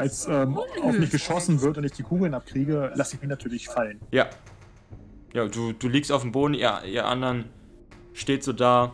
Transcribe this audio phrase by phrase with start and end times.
[0.00, 3.68] als ähm, auf mich geschossen wird und ich die Kugeln abkriege, lasse ich mich natürlich
[3.68, 4.00] fallen.
[4.10, 4.28] Ja.
[5.32, 7.44] Ja, du, du liegst auf dem Boden, ihr, ihr anderen
[8.14, 8.92] steht so da.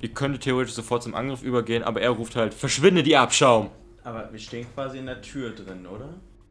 [0.00, 3.70] Ihr könntet theoretisch sofort zum Angriff übergehen, aber er ruft halt, verschwinde die Abschaum!
[4.02, 6.10] Aber wir stehen quasi in der Tür drin, oder?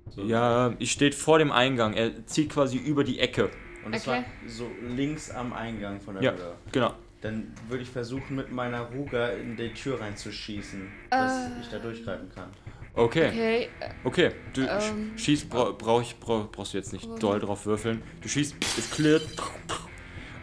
[0.09, 0.23] So.
[0.23, 1.93] Ja, ihr steht vor dem Eingang.
[1.93, 3.49] Er zieht quasi über die Ecke.
[3.85, 4.17] Und es Okay.
[4.17, 6.55] war so links am Eingang von der Ja, Tür.
[6.71, 6.93] genau.
[7.21, 12.29] Dann würde ich versuchen, mit meiner Ruger in die Tür reinzuschießen, dass ich da durchgreifen
[12.33, 12.49] kann.
[12.95, 13.27] Okay.
[13.27, 14.69] Okay, äh, Okay, du Ähm.
[15.15, 18.01] sch- schießt, bra brauch ich, brauch, brauchst du jetzt nicht doll drauf würfeln.
[18.21, 19.27] Du schießt, es klirrt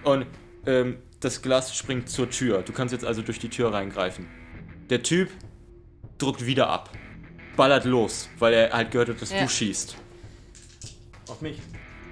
[0.05, 0.27] und
[0.66, 2.62] ähm, das Glas springt zur Tür.
[2.62, 4.29] Du kannst jetzt also durch die Tür reingreifen.
[4.91, 5.30] Der Typ
[6.19, 6.91] druckt wieder ab.
[7.57, 9.43] Ballert los, weil er halt gehört hat, dass Ja.
[9.43, 9.96] du schießt.
[11.29, 11.59] Auf mich.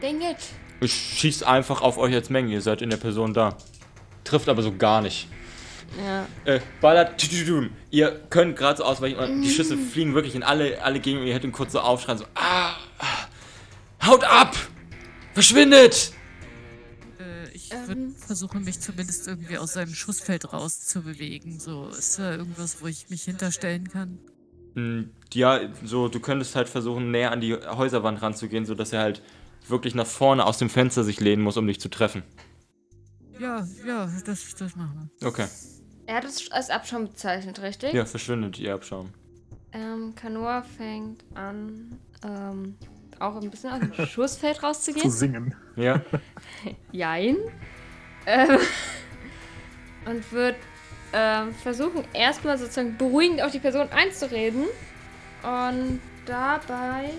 [0.01, 0.37] dang it.
[0.81, 3.59] Ich schießt einfach auf euch als Menge, ihr seid in der Person da.
[4.25, 5.29] Trifft aber so gar nicht.
[5.99, 6.27] Ja.
[6.45, 7.23] Äh, ballert,
[7.91, 11.27] ihr könnt gerade so ausweichen und die Schüsse fliegen wirklich in alle, alle Gegenden.
[11.27, 14.57] Ihr hättet kurz so aufschreien, so, ah, ah, haut ab!
[15.35, 16.13] Verschwindet!
[17.19, 18.15] Äh, ich würde Ähm.
[18.15, 21.59] versuchen, mich zumindest irgendwie aus seinem Schussfeld rauszubewegen.
[21.59, 24.19] So, ist da irgendwas, wo ich mich hinterstellen kann?
[24.75, 29.23] Mm, Ja, so, du könntest halt versuchen, näher an die Häuserwand ranzugehen, sodass er halt
[29.69, 32.23] wirklich nach vorne aus dem Fenster sich lehnen muss, um dich zu treffen.
[33.39, 35.47] Ja, ja, das, das machen Okay.
[36.11, 37.93] Er hat es als Abschaum bezeichnet, richtig?
[37.93, 39.11] Ja, verschwindet, ihr Abschaum.
[39.73, 42.77] Ähm, Kanoa fängt an, ähm,
[43.21, 45.09] auch ein bisschen aus dem Schussfeld Zu rauszugehen.
[45.09, 45.55] singen.
[45.77, 46.03] Ja?
[46.91, 47.37] Jein.
[48.27, 48.59] Ähm,
[50.05, 50.57] und wird
[51.13, 54.65] ähm, versuchen, erstmal sozusagen beruhigend auf die Person einzureden.
[55.45, 57.11] Und dabei,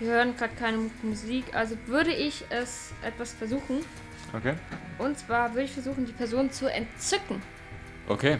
[0.00, 3.84] wir hören gerade keine Musik, also würde ich es etwas versuchen.
[4.36, 4.54] Okay.
[4.98, 7.40] Und zwar würde ich versuchen, die Person zu entzücken.
[8.08, 8.38] Okay.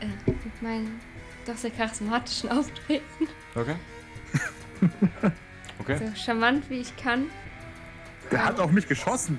[0.00, 1.00] Äh, mit meinem
[1.46, 3.28] doch sehr charismatischen Auftreten.
[3.54, 3.76] Okay.
[5.80, 5.98] Okay.
[5.98, 7.26] So charmant wie ich kann.
[8.30, 9.38] Der hat auf mich geschossen.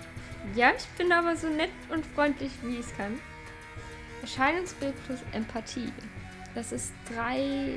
[0.54, 3.20] Ja, ich bin aber so nett und freundlich, wie ich es kann.
[4.22, 5.92] Erscheinungsbild plus Empathie.
[6.54, 7.74] Das ist 3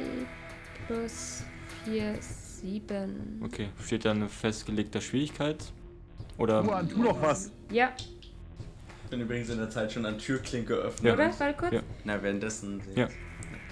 [0.86, 1.44] plus
[1.84, 3.40] 4, 7.
[3.44, 3.70] Okay.
[3.84, 5.72] Steht da eine festgelegte Schwierigkeit?
[6.36, 6.62] Oder.
[6.62, 7.50] Juan, tu doch was.
[7.70, 7.92] Ja,
[9.08, 11.06] ich bin übrigens in der Zeit schon an Türklinke öffnen.
[11.06, 11.14] Ja.
[11.14, 11.40] Oder?
[11.40, 11.72] Warte kurz.
[11.72, 11.80] Ja.
[12.04, 12.82] Na, währenddessen.
[12.94, 13.08] Ja.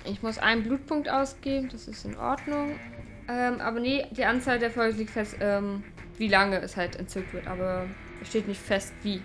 [0.06, 2.80] Ich muss einen Blutpunkt ausgeben, das ist in Ordnung.
[3.28, 5.84] Ähm, aber nee, die Anzahl der Folgen liegt fest, ähm,
[6.16, 7.86] wie lange es halt entzückt wird, aber
[8.22, 9.20] es steht nicht fest, wie.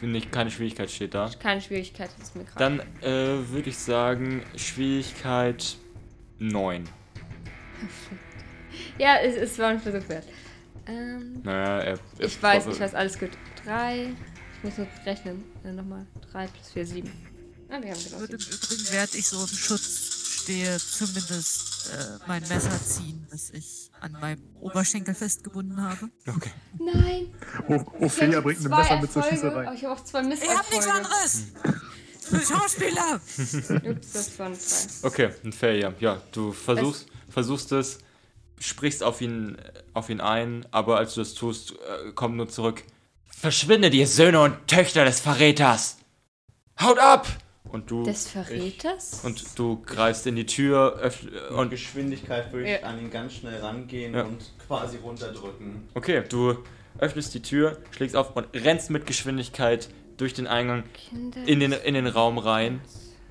[0.00, 1.30] Finde ich, keine Schwierigkeit steht da.
[1.42, 2.58] Keine Schwierigkeit, das ist mir gerade.
[2.58, 5.76] Dann äh, würde ich sagen, Schwierigkeit
[6.38, 6.84] 9.
[8.96, 10.24] ja, es, es war ein Versuch wert.
[10.86, 13.32] Ähm, naja, er, er ich weiß, nicht, was alles gut.
[13.66, 14.08] 3,
[14.64, 15.44] muss nur rechnen.
[15.64, 16.06] Äh, nochmal.
[16.32, 17.10] Drei plus vier, sieben.
[17.68, 18.40] Ah, wir haben Ich genau würde im.
[18.40, 24.12] Übrigen, während ich so im Schutz stehe, zumindest äh, mein Messer ziehen, das ich an
[24.12, 26.08] meinem Oberschenkel festgebunden habe.
[26.26, 26.50] Okay.
[26.78, 27.34] Nein!
[27.68, 29.66] O Ophelia bringt ein Messer mit zur Schießerei.
[29.66, 31.42] aber Ich habe auch zwei Ich hab nichts anderes!
[32.22, 33.14] Ich bin Schauspieler!
[33.90, 35.08] Ups, das waren zwei.
[35.08, 35.94] Okay, ein Failure.
[36.00, 37.98] Ja, du versuchst, versuchst es,
[38.58, 39.56] sprichst auf ihn,
[39.92, 42.82] auf ihn ein, aber als du das tust, äh, kommt nur zurück.
[43.38, 45.98] Verschwindet, ihr Söhne und Töchter des Verräters!
[46.80, 47.26] Haut ab!
[47.64, 49.20] Und du, Des Verräters?
[49.24, 52.86] und du greifst in die Tür öff- Und und Geschwindigkeit würde ich Ja.
[52.86, 54.22] an ihn ganz schnell rangehen Ja.
[54.22, 55.88] und quasi runterdrücken.
[55.94, 56.56] Okay, du
[56.98, 61.40] öffnest die Tür, schlägst auf und rennst mit Geschwindigkeit durch den Eingang Kinder.
[61.46, 62.80] in den, in den Raum rein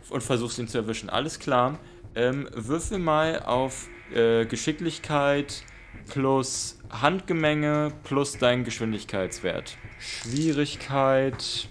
[0.09, 1.09] und versuchst ihn zu erwischen.
[1.09, 1.80] Alles klar.
[2.13, 5.63] Ähm, würfel mal auf äh, Geschicklichkeit
[6.09, 9.78] plus Handgemenge plus dein Geschwindigkeitswert.
[10.00, 11.68] Schwierigkeit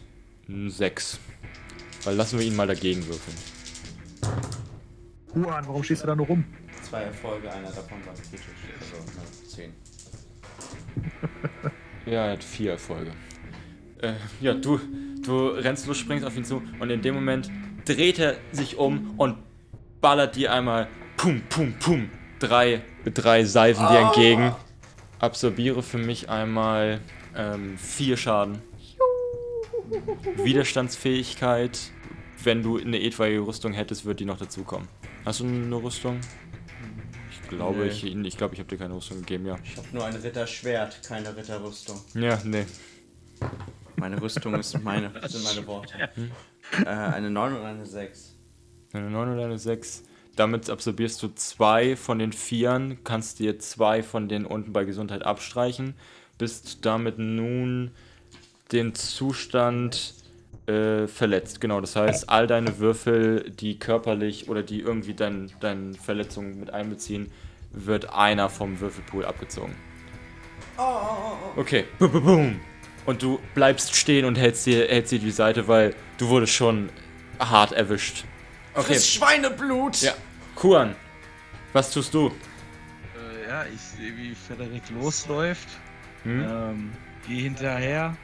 [0.49, 1.21] 6.
[2.05, 3.37] Weil lassen wir ihn mal dagegen würfeln.
[5.34, 6.45] Juan, warum stehst du da nur rum?
[6.83, 8.41] Zwei Erfolge, einer davon war kritisch.
[8.80, 9.72] Also, na, zehn.
[12.04, 13.13] Ja, er hat vier Erfolge.
[14.01, 14.80] Äh, ja, du,
[15.25, 17.48] du rennst los, springst auf ihn zu und in dem Moment
[17.84, 19.39] dreht er sich um und
[20.01, 22.10] ballert dir einmal pum, pum, pum.
[22.42, 24.53] Drei, drei Seifen dir entgegen.
[25.21, 27.00] Absorbiere für mich einmal
[27.36, 28.60] ähm, vier Schaden.
[30.36, 31.78] Widerstandsfähigkeit.
[32.42, 34.89] Wenn du eine etwaige Rüstung hättest, wird die noch dazukommen.
[35.24, 36.18] Hast du eine Rüstung?
[37.30, 37.91] Ich glaube, Nee.
[37.91, 39.56] ich, ich, glaube, ich habe dir keine Rüstung gegeben, ja.
[39.62, 42.00] Ich habe nur ein Ritterschwert, keine Ritterrüstung.
[42.15, 42.66] Ja, nee.
[43.94, 46.10] Meine Rüstung ist meine, sind meine Worte.
[46.84, 48.34] Äh, eine 9 und eine 6.
[48.94, 50.03] Eine 9 oder eine 6.
[50.36, 55.24] Damit absorbierst du zwei von den Vieren, kannst dir zwei von den unten bei Gesundheit
[55.24, 55.94] abstreichen,
[56.38, 57.90] bist damit nun
[58.72, 60.14] den Zustand
[60.66, 61.60] äh, verletzt.
[61.60, 66.72] Genau, das heißt, all deine Würfel, die körperlich oder die irgendwie dein, deine Verletzungen mit
[66.72, 67.30] einbeziehen,
[67.72, 69.74] wird einer vom Würfelpool abgezogen.
[71.56, 71.84] Okay.
[71.98, 72.60] Boom, boom, boom.
[73.04, 76.90] Und du bleibst stehen und hältst dir, hältst dir die Seite, weil du wurdest schon
[77.38, 78.24] hart erwischt.
[78.74, 78.95] Okay.
[78.95, 80.01] Das Schweineblut!
[80.01, 80.15] Ja.
[80.54, 80.95] Kuan,
[81.72, 82.28] was tust du?
[82.28, 85.69] Äh, ja, ich sehe, wie Frederik losläuft.
[86.24, 86.42] Hm?
[86.42, 86.92] Ähm,
[87.27, 88.16] gehe hinterher,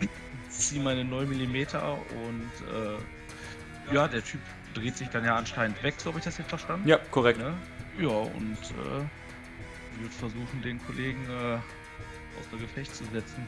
[0.50, 4.40] ziehe meine 9 mm und äh, ja, der Typ
[4.74, 6.86] dreht sich dann ja anscheinend weg, so habe ich das jetzt verstanden.
[6.86, 7.38] Ja, korrekt.
[7.38, 7.54] Ne?
[7.98, 13.46] Ja, und äh, wird versuchen, den Kollegen äh, außer Gefecht zu setzen.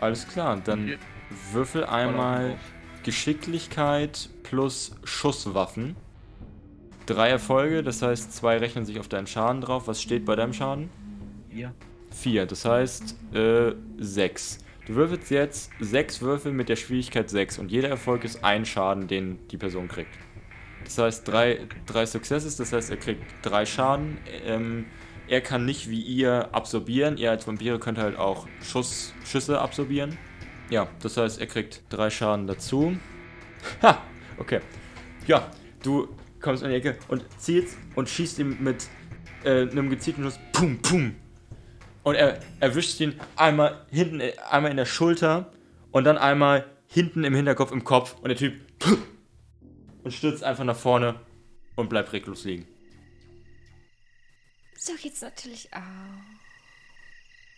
[0.00, 0.96] Alles klar, dann Ja.
[1.52, 2.56] würfel einmal.
[3.02, 5.96] Geschicklichkeit plus Schusswaffen.
[7.06, 9.88] Drei Erfolge, das heißt, zwei rechnen sich auf deinen Schaden drauf.
[9.88, 10.90] Was steht bei deinem Schaden?
[11.52, 11.72] Ja.
[12.10, 14.58] Vier, das heißt äh, sechs.
[14.86, 19.06] Du würfelst jetzt sechs Würfel mit der Schwierigkeit 6 und jeder Erfolg ist ein Schaden,
[19.06, 20.10] den die Person kriegt.
[20.84, 24.18] Das heißt, drei, drei Successes, das heißt, er kriegt drei Schaden.
[24.44, 24.86] Ähm,
[25.28, 27.16] er kann nicht wie ihr absorbieren.
[27.16, 30.18] Ihr als Vampire könnt halt auch Schuss, Schüsse absorbieren.
[30.70, 32.96] Ja, das heißt, er kriegt drei Schaden dazu.
[33.82, 34.02] Ha!
[34.38, 34.60] Okay.
[35.26, 35.50] Ja,
[35.82, 36.08] du
[36.40, 38.86] kommst an die Ecke und zielst und schießt ihm mit
[39.44, 40.38] äh, einem gezielten Schuss.
[40.52, 41.16] Pum, pum.
[42.04, 45.52] Und er erwischt ihn einmal hinten, äh, einmal in der Schulter
[45.90, 48.14] und dann einmal hinten im Hinterkopf im Kopf.
[48.22, 48.54] Und der Typ
[50.04, 51.20] und stürzt einfach nach vorne
[51.74, 52.66] und bleibt reglos liegen.
[54.78, 56.39] So geht's natürlich auch.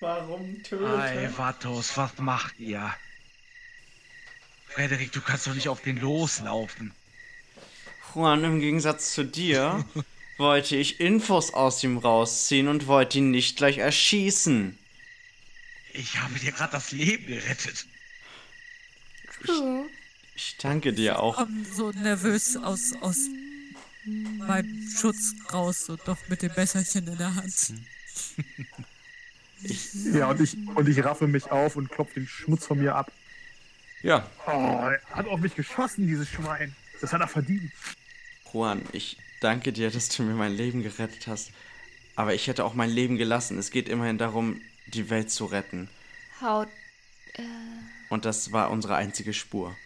[0.02, 0.60] Warum
[0.98, 2.92] Ei, Vatos, was macht ihr?
[4.66, 6.92] Frederik, du kannst doch nicht auf den loslaufen.
[8.12, 9.84] Juan, im Gegensatz zu dir
[10.38, 14.76] wollte ich Infos aus ihm rausziehen und wollte ihn nicht gleich erschießen.
[15.92, 17.86] Ich habe dir gerade das Leben gerettet.
[19.44, 19.86] Puh.
[20.34, 21.36] Ich danke dir auch.
[21.36, 23.28] Komm so nervös aus, aus
[24.04, 27.74] meinem Schutz raus und doch mit dem Messerchen in der Hand.
[30.12, 33.10] Ja, und ich, und ich raffe mich auf und klopfe den Schmutz von mir ab.
[34.02, 36.74] Ja, Oh, er hat auf mich geschossen, dieses Schwein.
[37.00, 37.70] Das hat er verdient.
[38.52, 41.50] Juan, ich danke dir, dass du mir mein Leben gerettet hast.
[42.16, 43.58] Aber ich hätte auch mein Leben gelassen.
[43.58, 45.88] Es geht immerhin darum, die Welt zu retten.
[46.40, 46.68] Haut,
[48.10, 49.76] Und das war unsere einzige Spur.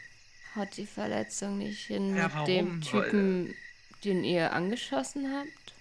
[0.57, 2.47] haut die Verletzung nicht hin Ja, mit warum?
[2.47, 3.55] dem Typen,
[4.05, 5.75] den ihr angeschossen habt?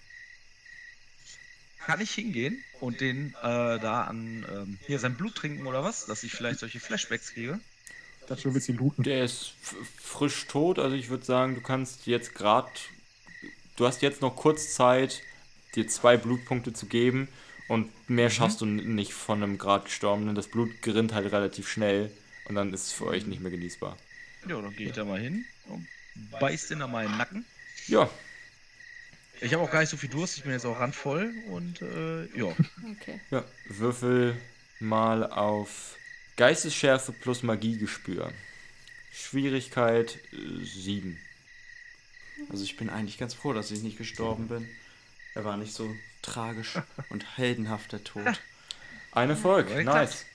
[1.84, 6.06] Kann ich hingehen und den äh, da an ähm, hier sein Blut trinken oder was?
[6.06, 7.60] Dass ich vielleicht solche Flashbacks kriege?
[8.26, 9.04] Das schon ein bisschen looten.
[9.04, 10.78] der ist f- frisch tot.
[10.80, 12.70] Also ich würde sagen, du kannst jetzt gerade...
[13.76, 15.22] Du hast jetzt noch kurz Zeit,
[15.74, 17.28] dir zwei Blutpunkte zu geben.
[17.68, 20.34] Und mehr schaffst du nicht von einem gerade gestorbenen.
[20.34, 22.10] Das Blut gerinnt halt relativ schnell.
[22.46, 23.96] Und dann ist es für euch nicht mehr genießbar.
[24.48, 25.86] Ja, dann gehe ich da mal hin und
[26.40, 27.44] beißt den an meinen Nacken.
[27.88, 28.08] Ja,
[29.40, 32.24] Ich habe auch gar nicht so viel Durst, ich bin jetzt auch randvoll und äh,
[32.36, 32.46] ja.
[32.46, 33.20] Okay.
[33.30, 34.36] Ja, würfel
[34.80, 35.96] mal auf
[36.36, 38.32] Geistesschärfe plus Magiegespür.
[39.12, 41.18] Schwierigkeit 7.
[42.50, 44.68] Also ich bin eigentlich ganz froh, dass ich nicht gestorben bin.
[45.34, 46.78] Er war nicht so tragisch
[47.10, 48.24] und heldenhaft der Tod.
[49.12, 50.26] Ein Erfolg, nice.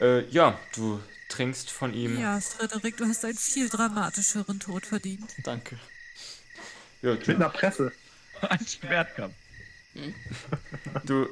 [0.00, 2.18] Äh, ja, du trinkst von ihm.
[2.20, 5.30] Ja, Frederik, du hast einen viel dramatischeren Tod verdient.
[5.44, 5.78] Danke.
[7.06, 7.92] Ja, Mit du, einer Presse.
[8.40, 9.34] Ein Schwertkampf.
[11.04, 11.28] du,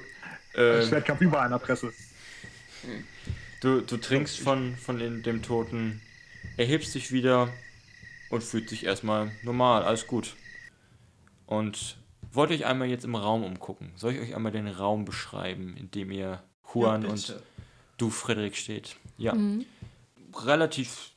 [0.54, 1.93] Ein äh, Schwertkampf über einer Presse.
[3.61, 6.00] du, du trinkst von, von den, dem Toten,
[6.57, 7.49] erhebst dich wieder
[8.31, 10.37] und fühlt sich erstmal normal, alles gut.
[11.47, 11.97] Und
[12.31, 13.90] wollt euch einmal jetzt im Raum umgucken.
[13.97, 16.40] Soll ich euch einmal den Raum beschreiben, in dem ihr
[16.73, 17.35] Juan und
[17.97, 18.95] du, Frederik, steht?
[19.19, 19.35] Ja.
[19.35, 19.66] Mhm.
[20.37, 21.11] relativ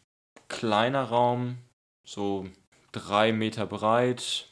[0.47, 1.59] kleiner Raum,
[2.03, 2.47] so
[2.91, 4.49] drei Meter breit,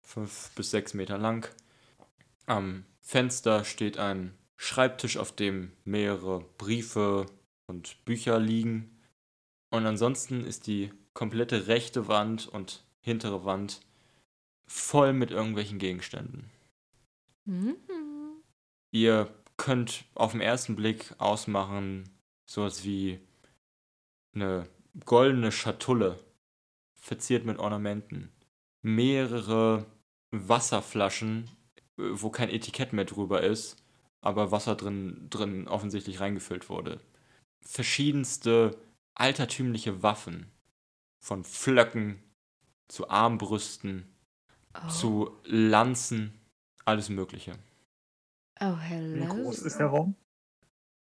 [0.00, 1.48] fünf bis sechs Meter lang.
[2.46, 7.26] Am Fenster steht ein Schreibtisch, auf dem mehrere Briefe
[7.66, 8.96] und Bücher liegen.
[9.70, 13.80] Und ansonsten ist die komplette rechte Wand und hintere Wand
[14.66, 16.48] voll mit irgendwelchen Gegenständen.
[17.44, 17.76] Mhm.
[18.92, 22.08] Ihr könnt auf den ersten Blick ausmachen,
[22.46, 23.18] sowas wie
[24.34, 24.68] eine
[25.04, 26.18] goldene Schatulle,
[27.02, 28.30] verziert mit Ornamenten.
[28.82, 29.84] Mehrere
[30.30, 31.50] Wasserflaschen,
[31.98, 33.76] äh, wo kein Etikett mehr drüber ist,
[34.22, 37.00] aber Wasser drin, drin offensichtlich reingefüllt wurde.
[37.60, 38.78] Verschiedenste
[39.14, 40.46] altertümliche Waffen.
[41.24, 42.22] Von Flöcken
[42.88, 44.06] zu Armbrüsten
[44.74, 44.88] Oh.
[44.88, 46.32] zu Lanzen,
[46.86, 47.58] alles Mögliche.
[48.60, 49.26] oh, Wie hello.
[49.26, 50.14] groß ist der Raum?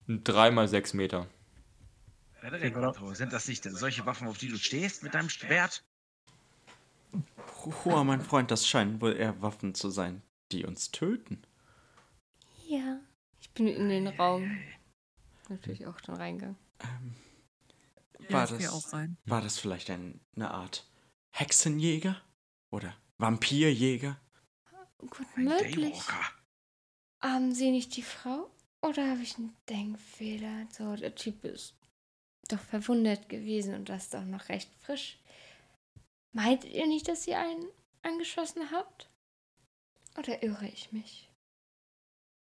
[0.08, 1.28] Drei mal sechs Meter.
[2.44, 5.86] Frederik, sind das nicht solche Waffen, auf die du stehst mit deinem Schwert?
[7.86, 10.22] Juan, mein Freund, das scheinen wohl eher Waffen zu sein,
[10.52, 11.42] die uns töten.
[12.68, 13.00] Ja.
[13.40, 14.60] Ich bin in den Raum
[15.48, 16.58] natürlich auch schon reingegangen.
[16.82, 17.16] Ähm,
[18.20, 19.16] Ja, war, auch das, rein.
[19.24, 20.86] war das vielleicht ein, eine Art
[21.32, 22.22] Hexenjäger?
[22.72, 24.20] Oder Vampirjäger?
[24.98, 25.98] Gut Ein möglich.
[27.22, 28.52] Haben Sie nicht die Frau?
[28.82, 30.68] Oder habe ich einen Denkfehler?
[30.72, 31.76] So, der Typ ist
[32.50, 35.20] doch verwundet gewesen und das doch noch recht frisch.
[36.32, 37.66] Meint ihr nicht, dass ihr einen
[38.02, 39.10] angeschossen habt?
[40.18, 41.30] Oder irre ich mich?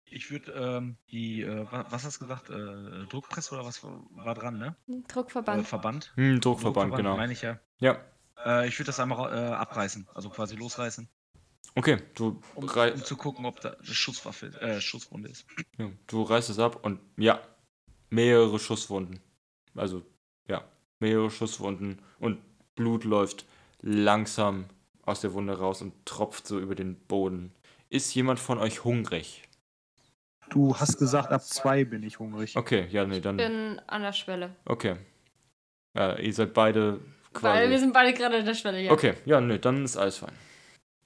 [0.07, 4.35] Ich würde ähm, die, äh, wa- was hast du gesagt, äh, Druckpresse oder was war
[4.35, 4.75] dran, ne?
[4.87, 5.67] Ein Äh, Druckverband.
[5.67, 6.13] Verband.
[6.15, 7.17] Hm, Druckverband, genau.
[7.17, 7.59] meine ich ja.
[7.79, 7.99] Ja.
[8.45, 11.09] Äh, ich würde das einmal äh, abreißen, also quasi losreißen,
[11.77, 15.45] Okay, du, um, rei um zu gucken, ob da eine Schusswaffe, äh, Schusswunde ist.
[15.77, 17.41] ja, du reißt es ab und ja,
[18.09, 19.19] mehrere Schusswunden.
[19.75, 20.03] Also,
[20.47, 20.63] ja,
[20.99, 22.39] mehrere Schusswunden und
[22.75, 23.45] Blut läuft
[23.81, 24.65] langsam
[25.03, 27.53] aus der Wunde raus und tropft so über den Boden.
[27.89, 29.43] Ist jemand von euch hungrig?
[30.49, 32.55] Du hast gesagt, ab zwei bin ich hungrig.
[32.55, 33.37] Okay, ja, nee, dann.
[33.37, 34.55] bin an der Schwelle.
[34.65, 34.97] Okay.
[35.95, 36.99] Ja, ihr seid beide
[37.33, 37.59] quasi.
[37.59, 38.91] Weil wir sind beide gerade an der Schwelle, ja.
[38.91, 40.33] Okay, ja, nee, dann ist alles fein.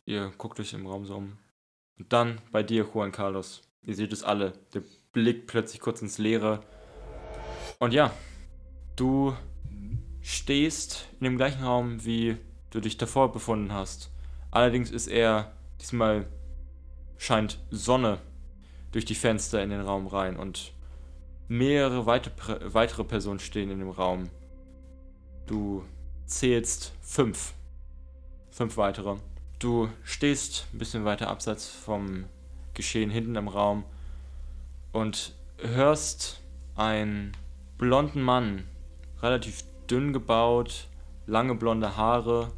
[0.05, 1.37] Ihr guckt euch im Raum so um.
[1.97, 3.61] Und dann bei dir, Juan Carlos.
[3.83, 4.53] Ihr seht es alle.
[4.73, 4.81] Der
[5.13, 6.63] Blick plötzlich kurz ins Leere.
[7.79, 8.11] Und ja,
[8.99, 9.35] du
[10.21, 12.37] stehst in dem gleichen Raum, wie
[12.69, 14.11] du dich davor befunden hast.
[14.51, 16.27] Allerdings ist er, diesmal
[17.17, 18.19] scheint Sonne
[18.91, 20.73] durch die Fenster in den Raum rein und
[21.47, 22.31] mehrere weite,
[22.73, 24.29] weitere Personen stehen in dem Raum.
[25.45, 25.83] Du
[26.25, 27.53] zählst fünf.
[28.51, 29.17] Fünf weitere.
[29.59, 32.25] Du stehst ein bisschen weiter abseits vom
[32.73, 33.83] Geschehen hinten im Raum
[34.91, 36.41] und hörst
[36.75, 37.33] einen
[37.77, 38.65] blonden Mann,
[39.21, 40.87] relativ dünn gebaut,
[41.25, 42.51] lange blonde Haare,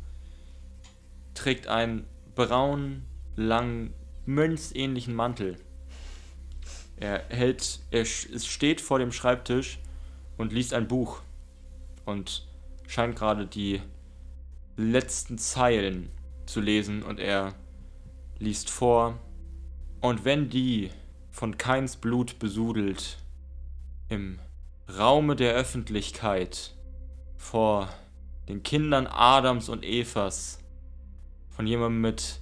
[1.33, 3.93] trägt einen braunen, langen,
[4.25, 5.57] mönchsähnlichen Mantel.
[6.97, 9.79] Er hält, er steht vor dem Schreibtisch
[10.37, 11.21] und liest ein Buch
[12.05, 12.47] und
[12.87, 13.81] scheint gerade die
[14.77, 16.09] letzten Zeilen
[16.45, 17.55] zu lesen und er
[18.37, 19.17] liest vor.
[19.99, 20.91] Und wenn die
[21.31, 23.17] von Keins Blut besudelt
[24.09, 24.39] im
[24.89, 26.75] Raume der Öffentlichkeit
[27.37, 27.89] vor
[28.47, 30.59] den Kindern Adams und Evas
[31.49, 32.41] von jemandem mit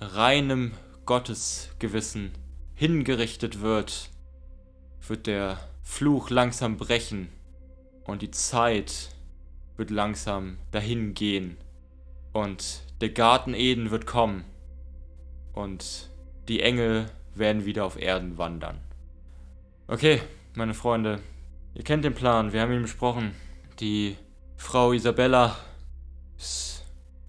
[0.00, 0.72] reinem
[1.04, 2.32] Gottesgewissen
[2.74, 4.10] hingerichtet wird,
[5.06, 7.28] wird der Fluch langsam brechen
[8.04, 9.10] und die Zeit
[9.76, 11.56] wird langsam dahin gehen
[12.32, 14.44] und der Garten Eden wird kommen
[15.52, 16.10] und
[16.48, 18.78] die Engel werden wieder auf Erden wandern.
[19.86, 20.20] Okay,
[20.54, 21.20] meine Freunde,
[21.78, 23.34] ihr kennt den Plan, wir haben ihn besprochen.
[23.78, 24.16] Die
[24.56, 25.56] Frau Isabella
[26.36, 26.84] ist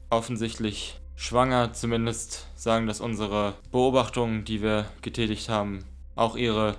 [0.10, 5.86] offensichtlich schwanger, zumindest sagen das unsere Beobachtungen, die wir getätigt haben.
[6.16, 6.76] Auch ihre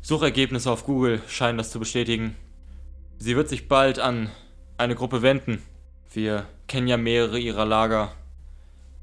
[0.00, 2.34] Suchergebnisse auf Google scheinen das zu bestätigen.
[3.18, 4.30] Sie wird sich bald an
[4.78, 5.62] eine Gruppe wenden.
[6.10, 8.12] Wir kennen ja mehrere ihrer Lager.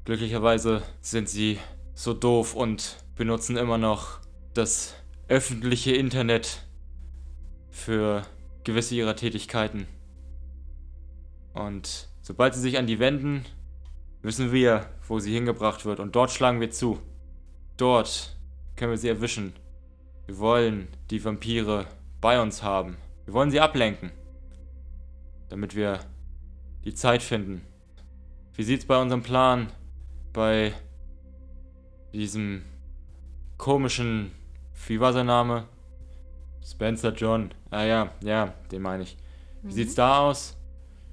[0.04, 1.60] Glücklicherweise sind sie
[1.94, 4.18] so doof und benutzen immer noch
[4.54, 4.94] das
[5.28, 6.65] öffentliche Internet
[7.76, 8.22] für
[8.64, 9.86] gewisse ihrer Tätigkeiten.
[11.52, 13.44] Und sobald sie sich an die wenden,
[14.22, 16.00] wissen wir, wo sie hingebracht wird.
[16.00, 16.98] Und dort schlagen wir zu.
[17.76, 18.36] Dort
[18.76, 19.52] können wir sie erwischen.
[20.24, 21.86] Wir wollen die Vampire
[22.20, 22.96] bei uns haben.
[23.26, 24.10] Wir wollen sie ablenken.
[25.50, 26.00] Damit wir
[26.84, 27.62] die Zeit finden.
[28.54, 29.70] Wie sieht's bei unserem Plan
[30.32, 30.72] bei
[32.12, 32.64] diesem
[33.58, 34.32] komischen,
[34.86, 35.68] wie war sein Name?
[36.66, 37.52] Spencer John.
[37.70, 39.16] Ah ja, ja, den meine ich.
[39.62, 40.56] Wie sieht's da aus?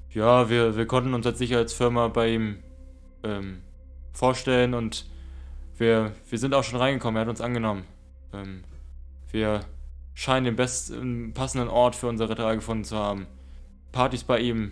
[0.10, 2.58] Ja, wir, wir konnten uns als Sicherheitsfirma bei ihm
[3.24, 3.62] ähm,
[4.12, 5.06] vorstellen und
[5.78, 7.18] wir, wir sind auch schon reingekommen.
[7.18, 7.86] Er hat uns angenommen.
[8.34, 8.64] Ähm,
[9.32, 9.62] wir
[10.16, 13.28] scheinen den besten, passenden Ort für unsere Ritual gefunden zu haben.
[13.92, 14.72] Partys bei ihm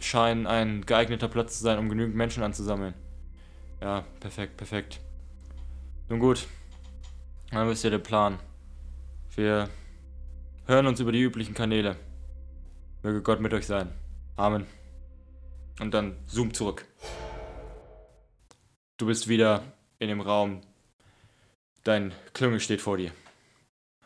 [0.00, 2.94] scheinen ein geeigneter Platz zu sein, um genügend Menschen anzusammeln.
[3.80, 5.00] Ja, perfekt, perfekt.
[6.08, 6.46] Nun gut,
[7.50, 8.38] dann wisst ihr der Plan.
[9.34, 9.68] Wir
[10.66, 11.96] hören uns über die üblichen Kanäle.
[13.02, 13.92] Möge Gott mit euch sein.
[14.36, 14.66] Amen.
[15.80, 16.86] Und dann zoom zurück.
[18.96, 19.62] Du bist wieder
[19.98, 20.60] in dem Raum.
[21.82, 23.12] Dein Klüngel steht vor dir.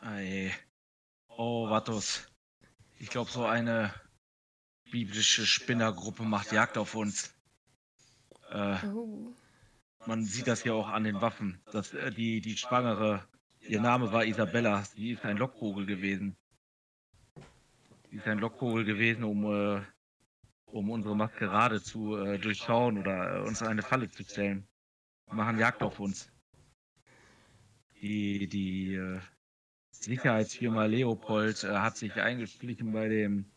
[0.01, 0.53] Ei.
[1.29, 2.27] Oh, Vatos.
[2.99, 3.95] Ich glaube, so eine
[4.91, 7.33] biblische Spinnergruppe macht Jagd auf uns.
[8.51, 9.33] Äh, Oh.
[10.07, 11.61] man sieht das ja auch an den Waffen.
[11.71, 13.23] Dass, äh, die, die Schwangere,
[13.61, 16.37] ihr Name war Isabella, sie ist ein Lockvogel gewesen.
[18.11, 19.83] Sie ist ein Lockvogel gewesen, um, äh,
[20.67, 24.67] um unsere Maskerade zu äh, durchschauen oder äh, uns in eine Falle zu stellen.
[25.31, 26.31] Die machen Jagd auf uns.
[28.01, 29.21] die, die äh,
[29.91, 33.51] Sicherheitsfirma Leopold äh, hat sich eingeschlichen bei dem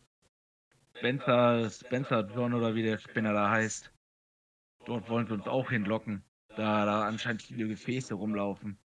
[0.96, 3.92] Spencer, Spencer John oder wie der Spinner da heißt.
[4.84, 6.24] Dort wollen sie uns auch hinlocken,
[6.56, 8.78] da da anscheinend viele Gefäße rumlaufen.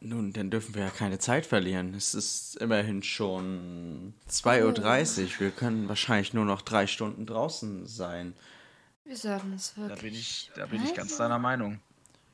[0.00, 1.92] Nun, dann dürfen wir ja keine Zeit verlieren.
[1.94, 5.40] Es ist immerhin schon 2.30 Uhr.
[5.40, 8.34] Wir können wahrscheinlich nur noch drei Stunden draußen sein.
[9.04, 10.00] Wir sollten es Da wirklich.
[10.02, 11.80] bin ich, da bin ich ganz deiner Meinung.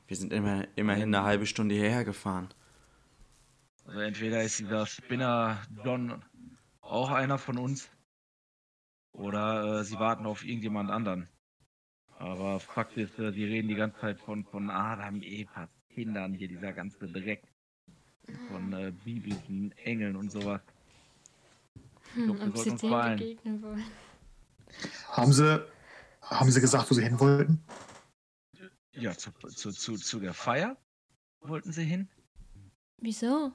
[0.06, 2.48] Wir sind immer, immerhin eine halbe Stunde hierher gefahren.
[3.86, 6.22] Also entweder ist dieser Spinner John
[6.82, 7.88] auch einer von uns
[9.12, 11.28] oder äh, sie warten auf irgendjemand anderen.
[12.18, 16.48] Aber Fakt ist, äh, sie reden die ganze Zeit von, von Adam, Eva, Kindern hier,
[16.48, 17.42] dieser ganze Dreck.
[18.50, 20.60] Von äh, biblischen Engeln und sowas.
[22.16, 23.18] Ich glaub, wir Ob sie uns beeilen.
[23.18, 23.84] begegnen wollen.
[25.08, 25.66] Haben sie,
[26.22, 27.62] haben sie gesagt, wo sie hin wollten?
[28.92, 30.76] Ja, zu, zu, zu, zu der Feier
[31.40, 32.08] wollten sie hin.
[33.00, 33.52] Wieso?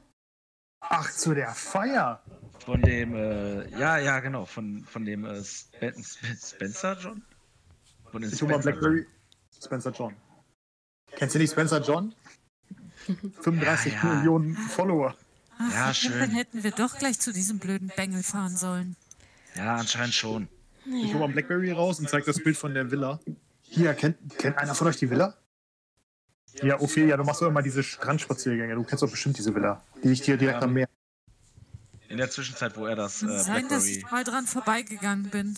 [0.81, 2.21] Ach, zu der Feier.
[2.65, 7.23] Von dem, äh, ja, ja, genau, von, von dem äh, Spen Spen Spencer John?
[8.11, 9.07] Von dem Ich hol mal Spencer Blackberry.
[9.61, 10.15] Spencer John.
[11.11, 12.13] Kennst du nicht Spencer John?
[13.41, 14.15] 35 Ja, ja.
[14.15, 15.15] Millionen Follower.
[15.57, 16.29] Ach, Ja, dann schön.
[16.31, 18.95] hätten wir doch gleich zu diesem blöden Bengel fahren sollen.
[19.55, 20.47] Ja, anscheinend schon.
[20.85, 23.19] Ich hol mal Blackberry raus und zeig das Bild von der Villa.
[23.61, 25.35] Hier, kennt, kennt einer von euch die Villa?
[26.63, 28.73] Ja, Ophelia, du machst doch immer diese Strandspaziergänge.
[28.75, 29.83] Du kennst doch bestimmt diese Villa.
[30.03, 30.65] Die liegt hier direkt Ja.
[30.67, 30.89] am Meer.
[32.07, 33.91] In der Zwischenzeit, wo er das Kann äh, sein, dass Blackberry.
[33.97, 35.57] ich mal dran vorbeigegangen bin.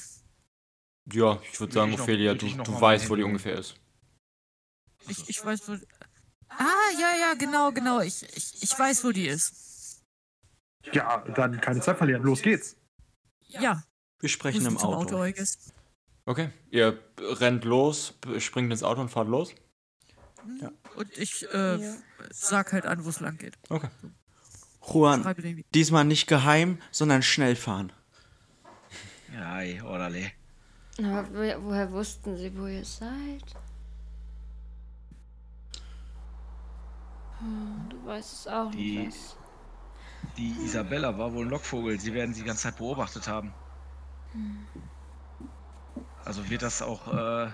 [1.14, 3.76] Ja, ich würde sagen, ich Ophelia, du, noch du mal weißt, wo die ungefähr ist.
[5.08, 5.78] Ich, ich weiß, wo.
[6.58, 8.02] Ah, ja, ja, genau, genau.
[8.02, 10.02] Ich, ich, ich weiß, wo die ist.
[10.94, 12.24] Ja, dann keine Zeit verlieren.
[12.24, 12.76] Los geht's.
[13.48, 13.84] Ja,
[14.20, 15.18] Wir sprechen im Auto.
[15.18, 15.34] Auto.
[16.26, 19.54] Okay, ihr rennt los, springt ins Auto und fahrt los.
[20.96, 21.94] Und ich äh, Ja.
[22.32, 23.58] sag halt an, wo es lang geht.
[23.70, 23.90] Okay.
[24.82, 25.24] Juan,
[25.74, 27.92] diesmal nicht geheim, sondern schnell fahren.
[29.34, 30.32] Ja, orderly.
[30.98, 33.44] Aber woher, woher wussten sie, wo ihr seid?
[37.90, 39.18] Du weißt es auch Die- nicht.
[39.18, 39.38] Was.
[40.38, 42.00] Die Isabella war wohl ein Lockvogel.
[42.00, 43.52] Sie werden sie die ganze Zeit beobachtet haben.
[46.24, 47.48] Also wird das auch, äh,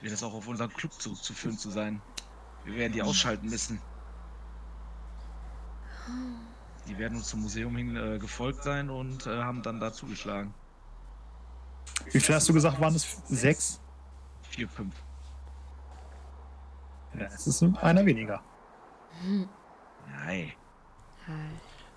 [0.00, 2.02] wird das auch auf unseren Club zurückzuführen zu sein.
[2.64, 3.80] Wir werden die ausschalten müssen.
[6.86, 10.52] Die werden uns zum Museum hin äh, gefolgt sein und äh, haben dann da zugeschlagen.
[12.12, 13.22] Wie viel hast du gesagt, waren es?
[13.28, 13.80] Sechs?
[14.42, 14.94] Vier, fünf.
[17.14, 18.42] Ja, es ist einer weniger.
[20.08, 20.52] Nein,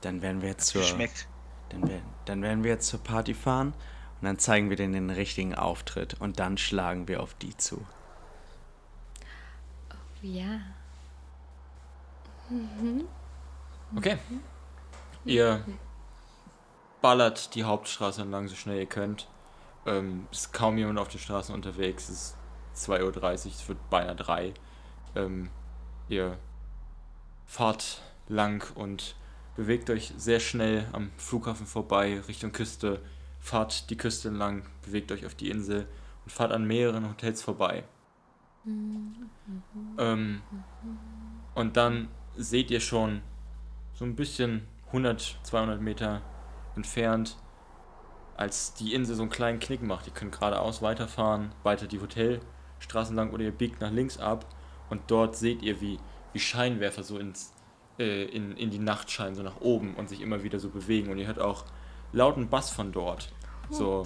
[0.01, 1.27] Dann werden wir jetzt zur, schmeckt.
[1.69, 3.73] dann werden, dann werden wir jetzt zur Party fahren
[4.21, 7.85] und dann zeigen wir denen den richtigen Auftritt und dann schlagen wir auf die zu.
[10.21, 10.59] Ja.
[13.95, 14.17] Okay.
[15.25, 15.63] Ihr
[17.01, 19.27] ballert die Hauptstraße entlang, so schnell ihr könnt.
[19.85, 22.09] Ähm, es ist kaum jemand auf den Straßen unterwegs.
[22.09, 22.35] Es
[22.75, 24.53] ist 2.30 Uhr, es wird beinahe 3.
[25.15, 25.49] Ähm,
[26.09, 26.37] ihr
[27.45, 29.15] fahrt lang und
[29.55, 33.01] bewegt euch sehr schnell am Flughafen vorbei, Richtung Küste.
[33.39, 35.87] Fahrt die Küste entlang, bewegt euch auf die Insel
[36.23, 37.83] und fahrt an mehreren Hotels vorbei.
[39.97, 40.41] Ähm,
[41.53, 43.21] und dann seht ihr schon
[43.93, 46.21] so ein bisschen 100, 200 Meter
[46.75, 47.37] entfernt,
[48.37, 50.07] als die Insel so einen kleinen Knick macht.
[50.07, 54.45] Ihr könnt geradeaus weiterfahren, weiter die Hotelstraßen lang oder ihr biegt nach links ab
[54.89, 55.99] und dort seht ihr, wie,
[56.33, 57.53] wie Scheinwerfer so ins,
[57.99, 61.09] äh, in, in die Nacht scheinen, so nach oben und sich immer wieder so bewegen.
[61.11, 61.65] Und ihr hört auch
[62.11, 63.31] lauten Bass von dort.
[63.71, 64.03] So,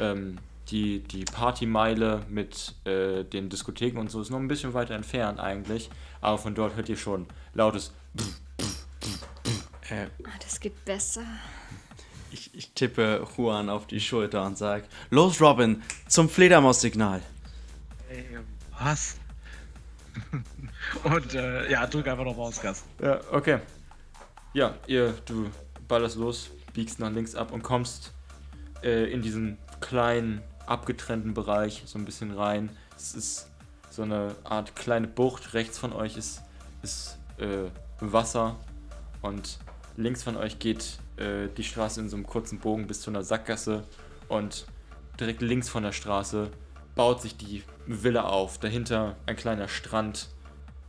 [0.00, 0.38] ähm,
[0.70, 5.40] die, die Partymeile mit äh, den Diskotheken und so ist noch ein bisschen weiter entfernt
[5.40, 5.88] eigentlich,
[6.20, 7.92] aber von dort hört ihr schon lautes
[9.88, 11.22] Äh, Ah, das geht besser.
[12.30, 17.22] ich, ich tippe Juan auf die Schulter und sag, los Robin, zum Fledermaussignal.
[18.10, 18.24] Ey,
[18.78, 19.16] was?
[21.04, 22.84] Und äh, ja, drück einfach noch mal aufs Gas.
[23.00, 23.58] Ja, okay.
[24.54, 25.50] Ja, ihr, du
[25.86, 28.12] ballerst los, biegst nach links ab und kommst
[28.82, 32.70] äh, in diesen kleinen, abgetrennten Bereich so ein bisschen rein.
[32.96, 33.50] Es ist
[33.90, 35.54] so eine Art kleine Bucht.
[35.54, 36.42] Rechts von euch ist,
[36.82, 38.56] ist äh, Wasser
[39.22, 39.58] und
[39.96, 43.22] links von euch geht äh, die Straße in so einem kurzen Bogen bis zu einer
[43.22, 43.84] Sackgasse
[44.28, 44.66] und
[45.18, 46.50] direkt links von der Straße
[46.94, 48.58] baut sich die Villa auf.
[48.58, 50.28] Dahinter ein kleiner Strand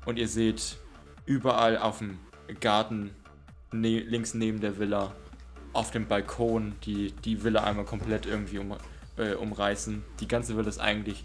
[0.06, 0.78] und ihr seht
[1.26, 2.20] überall auf dem
[2.60, 3.12] Garten
[3.72, 5.14] ne links neben der Villa
[5.74, 8.76] auf dem Balkon die die Villa einmal komplett irgendwie um,
[9.18, 10.04] äh, umreißen.
[10.20, 11.24] Die ganze Villa ist eigentlich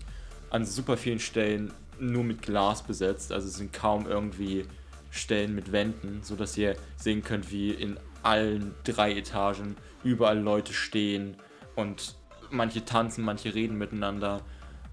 [0.51, 4.67] an super vielen Stellen nur mit Glas besetzt, also es sind kaum irgendwie
[5.11, 11.37] Stellen mit Wänden, sodass ihr sehen könnt, wie in allen drei Etagen überall Leute stehen
[11.77, 12.17] und
[12.51, 14.41] manche tanzen, manche reden miteinander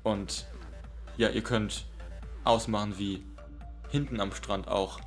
[0.04, 0.48] und
[1.18, 1.86] ja, ihr könnt
[2.44, 3.24] ausmachen, wie
[3.92, 5.00] hinten am Strand auch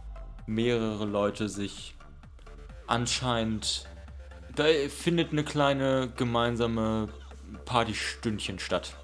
[0.46, 1.94] mehrere Leute sich
[2.86, 3.86] anscheinend
[4.54, 7.08] da findet eine kleine gemeinsame
[7.64, 8.94] Partystündchen statt.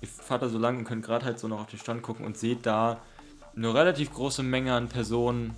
[0.00, 2.24] Ihr fahrt da so lang und könnt gerade halt so noch auf den Stand gucken
[2.24, 3.00] und seht da
[3.56, 5.54] eine relativ große Menge an Personen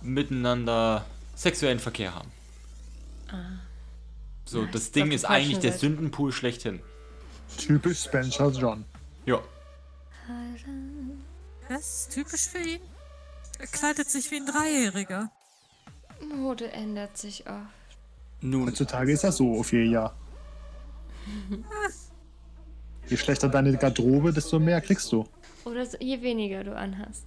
[0.00, 1.04] miteinander
[1.34, 2.30] sexuellen Verkehr haben.
[4.44, 4.70] So, Nice.
[4.72, 5.72] das Ding ist eigentlich der.
[5.72, 6.80] Sündenpool schlechthin.
[7.58, 8.84] Typisch Spencer John.
[9.26, 9.40] Ja.
[11.74, 12.80] Das ist typisch für ihn.
[13.58, 15.28] Er kleidet sich wie ein Dreijähriger.
[16.32, 17.98] Mode ändert sich oft.
[18.40, 20.14] Nun, Heutzutage ist das so, Ophelia.
[23.08, 25.28] Je schlechter deine Garderobe, desto mehr kriegst du.
[25.64, 27.26] Oder so, je weniger du anhast.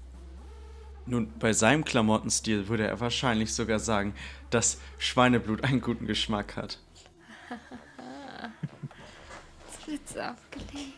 [1.05, 4.15] nun, bei seinem Klamottenstil würde er wahrscheinlich sogar sagen,
[4.49, 6.79] dass Schweineblut einen guten Geschmack hat.
[9.81, 10.93] Spitz aufgelegt.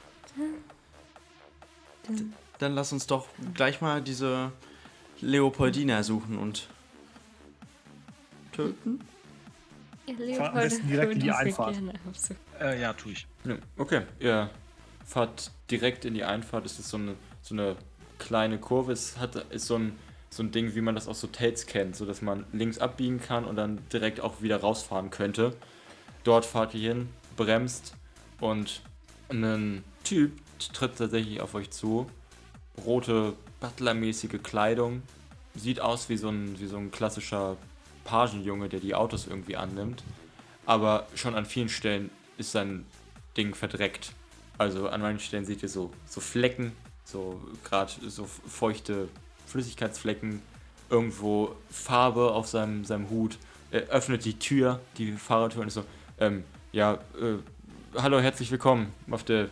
[2.59, 4.51] Dann lass uns doch gleich mal diese
[5.21, 6.67] Leopoldina suchen und
[8.51, 8.99] töten.
[10.07, 11.77] Am besten direkt in die Einfahrt.
[12.59, 13.27] Äh, ja, tue ich.
[13.45, 14.01] Ja, okay.
[14.19, 14.49] Ihr
[15.05, 16.65] fahrt direkt in die Einfahrt.
[16.65, 17.75] Es ist so eine, so eine
[18.17, 18.91] kleine Kurve.
[18.91, 19.97] Es hat, ist so ein,
[20.29, 23.45] so ein Ding, wie man das aus Hotels kennt, so dass man links abbiegen kann
[23.45, 25.55] und dann direkt auch wieder rausfahren könnte.
[26.23, 27.95] Dort fahrt ihr hin, bremst
[28.39, 28.81] und
[29.29, 30.33] ein Typ
[30.73, 32.09] tritt tatsächlich auf euch zu.
[32.85, 35.03] Rote, butlermäßige Kleidung.
[35.55, 37.57] Sieht aus wie so ein, wie so ein klassischer
[38.03, 40.03] Pagenjunge, der die Autos irgendwie annimmt.
[40.65, 42.85] Aber schon an vielen Stellen ist sein
[43.35, 44.13] Ding verdreckt.
[44.57, 46.73] Also an manchen Stellen seht ihr so, so Flecken,
[47.05, 49.07] so gerade so feuchte
[49.47, 50.41] Flüssigkeitsflecken,
[50.89, 53.37] irgendwo Farbe auf seinem, seinem Hut.
[53.71, 55.83] Er öffnet die Tür, die Fahrertür und ist so,
[56.19, 57.37] ähm, ja, äh,
[57.99, 59.49] hallo, herzlich willkommen auf der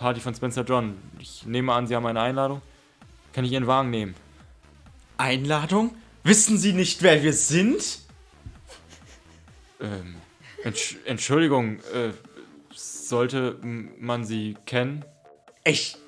[0.00, 0.96] Party von Spencer John.
[1.18, 2.62] Ich nehme an, Sie haben eine Einladung.
[3.34, 4.14] Kann ich Ihren Wagen nehmen?
[5.18, 5.94] Einladung?
[6.24, 7.98] Wissen Sie nicht, wer wir sind?
[9.78, 10.16] Ähm,
[10.64, 12.12] Entsch Entschuldigung, äh,
[12.74, 13.58] sollte
[13.98, 15.04] man Sie kennen?
[15.64, 15.98] Ich.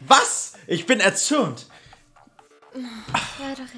[0.00, 0.54] Was?
[0.66, 1.68] Ich bin erzürnt.
[3.36, 3.70] Frederik.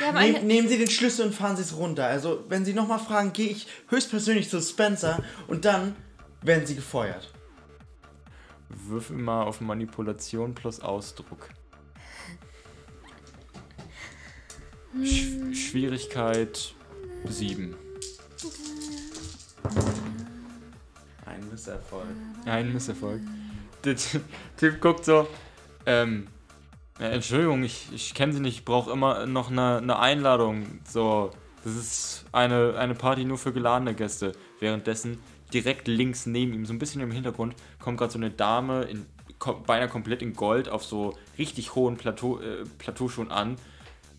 [0.00, 0.42] Nehm, eine.
[0.42, 2.06] nehmen Sie den Schlüssel und fahren Sie es runter.
[2.06, 5.96] Also, wenn Sie nochmal fragen, gehe ich höchstpersönlich zu Spencer und dann
[6.40, 7.30] werden Sie gefeuert.
[8.68, 11.48] Würfel mal auf Manipulation plus Ausdruck.
[15.04, 16.74] Sch Schwierigkeit
[17.28, 17.74] 7.
[21.26, 22.06] Ein Misserfolg.
[22.46, 23.20] Ein Misserfolg.
[23.84, 24.20] Der Ty-
[24.56, 25.28] Typ guckt so,
[25.86, 26.26] ähm,
[26.98, 30.80] Entschuldigung, ich, ich kenne Sie nicht, ich brauche immer noch eine, eine Einladung.
[30.84, 31.30] So,
[31.64, 34.32] das ist eine, eine Party nur für geladene Gäste.
[34.58, 35.18] Währenddessen
[35.52, 39.06] direkt links neben ihm, so ein bisschen im Hintergrund, kommt gerade so eine Dame in
[39.38, 43.56] kom beinahe komplett in Gold auf so richtig hohen Plateau, äh, Plateauschuhen an.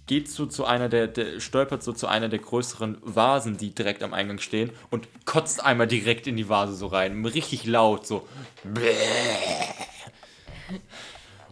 [0.08, 4.02] Geht so zu einer der, der, stolpert so zu einer der größeren Vasen, die direkt
[4.02, 7.24] am Eingang stehen und kotzt einmal direkt in die Vase so rein.
[7.26, 8.28] Richtig laut, so.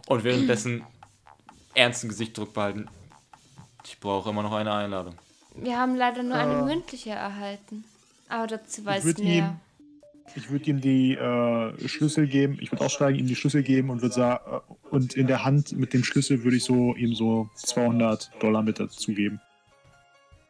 [0.06, 0.84] Und währenddessen
[1.74, 2.88] ernsten Gesichtdruck behalten.
[3.84, 5.14] Ich brauche immer noch eine Einladung.
[5.54, 7.84] Wir haben leider nur eine mündliche erhalten.
[8.28, 9.60] Aber dazu weiß würd mehr.
[10.36, 14.02] Ich würde ihm die äh, Schlüssel geben, ich würde aussteigen, ihm die Schlüssel geben und
[14.02, 14.60] würde sagen, äh,
[14.90, 18.80] und in der Hand mit dem Schlüssel würde ich so ihm so 200 Dollar mit
[18.80, 19.40] dazu geben.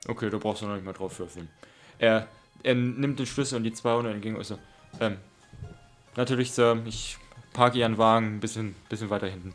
[0.07, 1.49] Okay, da brauchst du noch nicht mal drauf würfeln.
[1.99, 2.29] Er,
[2.63, 4.59] er nimmt den Schlüssel und die 200 entgegen und ist so,
[5.01, 5.17] ähm,
[6.17, 7.19] natürlich, Sir, ich
[7.53, 9.55] parke Ihren Wagen ein bisschen, bisschen weiter hinten.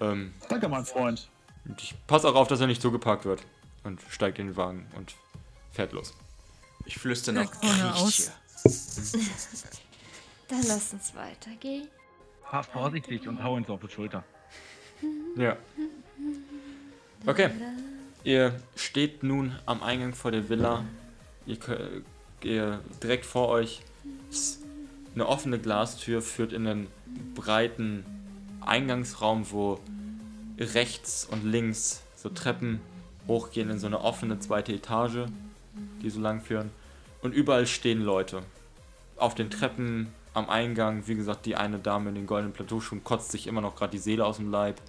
[0.00, 1.28] Ähm, Danke, mein Freund.
[1.64, 3.42] und ich passe auch auf, dass er nicht zugeparkt wird.
[3.84, 5.14] Und steigt in den Wagen und
[5.72, 6.14] fährt los.
[6.84, 7.60] Ich flüstere noch.
[7.60, 8.32] Grieche.
[10.48, 11.88] Dann lass uns weitergehen.
[12.50, 14.24] Fahr vorsichtig und hau uns auf die Schulter.
[15.36, 15.56] Ja.
[17.24, 17.50] Okay.
[18.24, 20.84] Ihr steht nun am Eingang vor der Villa.
[21.46, 21.56] Ihr,
[22.42, 23.80] ihr direkt vor euch
[24.28, 24.64] ist
[25.14, 26.86] eine offene Glastür führt in einen
[27.34, 28.04] breiten
[28.60, 29.80] Eingangsraum, wo
[30.58, 32.80] rechts und links so Treppen
[33.26, 35.26] hochgehen in so eine offene zweite Etage,
[36.02, 36.70] die so lang führen.
[37.22, 38.42] Und überall stehen Leute.
[39.16, 43.32] Auf den Treppen, am Eingang, wie gesagt, die eine Dame in den goldenen Plateauschuhen kotzt
[43.32, 44.80] sich immer noch gerade die Seele aus dem Leib.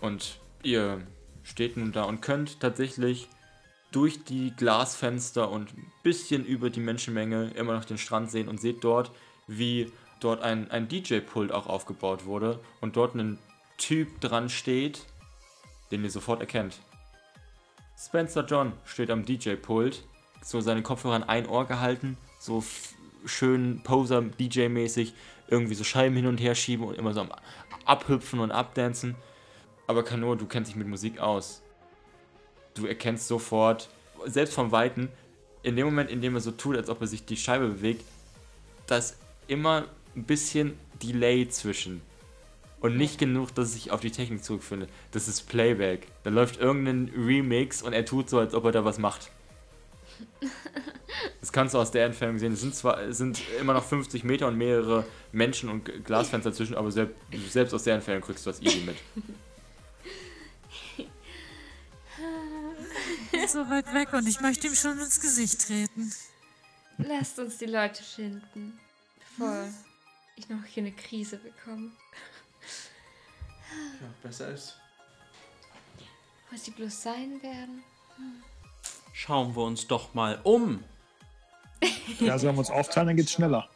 [0.00, 1.02] Und ihr
[1.42, 3.28] steht nun da und könnt tatsächlich
[3.92, 8.60] durch die Glasfenster und ein bisschen über die Menschenmenge immer noch den Strand sehen und
[8.60, 9.10] seht dort,
[9.46, 13.38] wie dort ein, ein DJ-Pult auch aufgebaut wurde und dort ein
[13.78, 15.04] Typ dran steht,
[15.90, 16.78] den ihr sofort erkennt.
[17.98, 20.04] Spencer John steht am DJ-Pult,
[20.46, 22.62] so seine Kopfhörer an ein Ohr gehalten, so
[23.24, 25.12] schön Poser-DJ-mäßig,
[25.48, 27.32] irgendwie so Scheiben hin und her schieben und immer so am
[27.84, 29.16] Abhüpfen und Abdancen.
[29.88, 31.62] Aber Kano, du kennst dich mit Musik aus.
[32.74, 33.88] Du erkennst sofort,
[34.26, 35.08] selbst vom Weiten,
[35.64, 38.04] in dem Moment, in dem er so tut, als ob er sich die Scheibe bewegt,
[38.86, 42.02] da ist immer ein bisschen Delay zwischen.
[42.78, 44.90] Und nicht genug, dass es sich auf die Technik zurückfindet.
[45.10, 46.06] Das ist Playback.
[46.22, 49.32] Da läuft irgendein Remix und er tut so, als ob er da was macht.
[51.40, 52.52] Das kannst du aus der Entfernung sehen.
[52.52, 56.90] Es sind zwar sind immer noch 50 Meter und mehrere Menschen und Glasfenster zwischen, aber
[56.90, 57.16] selbst,
[57.48, 58.96] selbst aus der Entfernung kriegst du das easy mit.
[63.48, 66.12] so weit weg und ich möchte ihm schon ins Gesicht treten.
[66.98, 68.78] Lasst uns die Leute schinden,
[69.18, 69.68] bevor
[70.36, 71.92] ich noch hier eine Krise bekomme.
[74.00, 74.76] Ja, besser ist.
[76.50, 77.82] Was sie bloß sein werden.
[79.18, 80.84] Schauen wir uns doch mal um.
[82.20, 83.66] Ja, sollen wir uns aufteilen, dann geht's schneller.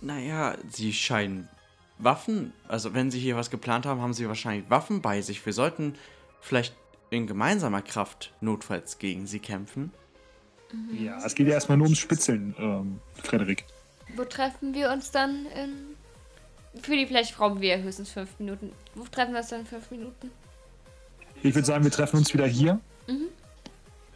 [0.00, 1.48] Naja, sie scheinen
[1.98, 5.44] Waffen, also wenn sie hier was geplant haben, haben sie wahrscheinlich Waffen bei sich.
[5.44, 5.96] Wir sollten
[6.40, 6.76] vielleicht
[7.10, 9.92] in gemeinsamer Kraft notfalls gegen sie kämpfen.
[10.92, 13.64] Ja, es geht ja erstmal nur ums Spitzeln, ähm, Frederik.
[14.14, 15.96] Wo treffen wir uns dann in.
[16.80, 18.72] Für die vielleicht brauchen wir höchstens fünf Minuten.
[18.94, 20.30] Wo treffen wir uns dann in fünf Minuten?
[21.42, 22.78] Ich würde sagen, wir treffen uns wieder hier.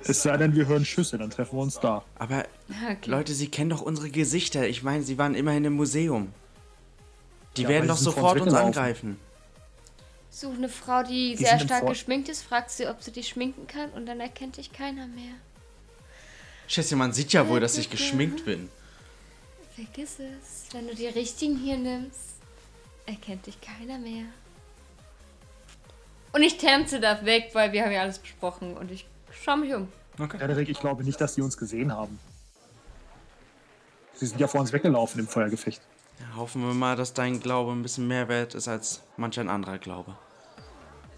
[0.07, 2.05] Es sei denn, wir hören Schüsse, dann treffen wir uns da.
[2.17, 3.11] Aber Okay.
[3.11, 4.69] Leute, sie kennen doch unsere Gesichter.
[4.69, 6.33] Ich meine, sie waren immerhin im Museum.
[7.57, 9.19] Die Ja, werden doch sofort uns angreifen.
[10.31, 13.67] Such eine Frau, die, Die sehr stark geschminkt ist, fragst sie, ob sie dich schminken
[13.67, 15.35] kann und dann erkennt dich keiner mehr.
[16.67, 18.69] Schätze, man sieht ja wohl, dass ich geschminkt bin.
[19.77, 20.73] Vergiss es.
[20.73, 22.35] Wenn du die richtigen hier nimmst,
[23.07, 24.25] erkennt dich keiner mehr.
[26.35, 29.73] Und ich tänze da weg, weil wir haben ja alles besprochen und ich schau mich
[29.73, 29.87] um.
[30.19, 30.37] Okay.
[30.37, 32.19] Frederik, ich glaube nicht, dass sie uns gesehen haben.
[34.15, 35.81] Sie sind ja vor uns weggelaufen im Feuergefecht.
[36.19, 39.49] Ja, hoffen wir mal, dass dein Glaube ein bisschen mehr wert ist als manch ein
[39.49, 40.17] anderer Glaube.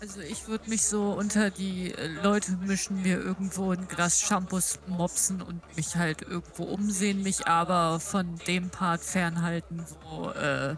[0.03, 4.81] Also ich würde mich so unter die äh, Leute mischen, mir irgendwo ein Glas Shampoos
[4.87, 10.77] mopsen und mich halt irgendwo umsehen, mich aber von dem Part fernhalten, wo äh,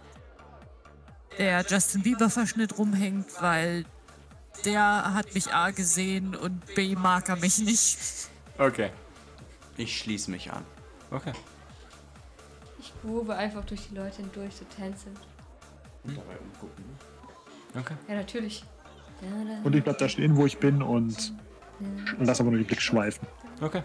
[1.39, 3.85] der Justin Bieber Verschnitt rumhängt, weil
[4.65, 7.99] der hat mich A gesehen und B mag er mich nicht.
[8.59, 8.91] Okay.
[9.77, 10.65] Ich schließe mich an.
[11.11, 11.33] Okay.
[12.81, 15.19] Ich groove einfach durch die Leute hindurch, so tänzelnd.
[17.79, 17.95] Okay.
[18.09, 18.65] Ja, natürlich.
[19.23, 21.33] Ja, da- Und ich bleib da stehen, wo ich bin und
[22.19, 23.27] lass aber nur den Blick schweifen.
[23.61, 23.83] Okay.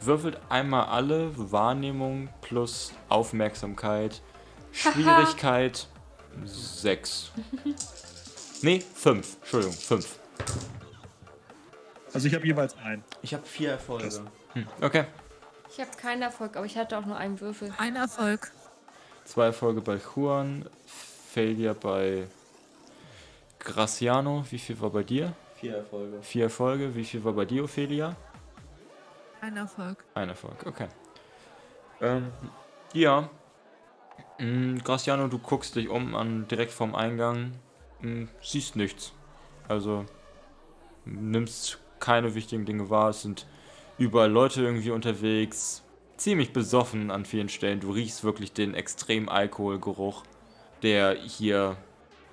[0.00, 4.22] Würfelt einmal alle Wahrnehmung plus Aufmerksamkeit.
[4.72, 5.86] Schwierigkeit
[6.44, 7.30] 6.
[8.62, 9.36] Nee, 5.
[9.40, 10.18] Entschuldigung, 5.
[12.14, 13.02] Also ich habe jeweils einen.
[13.22, 14.08] Ich habe vier Erfolge.
[14.80, 15.06] Okay.
[15.70, 17.72] Ich habe keinen Erfolg, aber ich hatte auch nur einen Würfel.
[17.78, 18.52] Ein Erfolg.
[19.24, 20.68] Zwei Erfolge bei Juan.
[21.32, 22.26] Failure bei
[23.58, 24.44] Graciano.
[24.50, 25.32] Wie viel war bei dir?
[25.56, 26.22] Vier Erfolge.
[26.22, 26.94] Vier Erfolge.
[26.94, 28.14] Wie viel war bei dir, Ophelia?
[29.40, 30.04] Ein Erfolg.
[30.14, 30.88] Ein Erfolg, okay.
[32.00, 32.30] Ähm,
[32.92, 33.28] ja.
[34.38, 37.52] Mm, Graciano, du guckst dich um an direkt vorm Eingang.
[38.02, 39.12] Mm, siehst nichts.
[39.68, 40.04] Also
[41.04, 43.10] nimmst keine wichtigen Dinge wahr.
[43.10, 43.46] Es sind
[43.98, 45.82] überall Leute irgendwie unterwegs.
[46.16, 47.80] Ziemlich besoffen an vielen Stellen.
[47.80, 50.24] Du riechst wirklich den extremen Alkoholgeruch,
[50.82, 51.76] der hier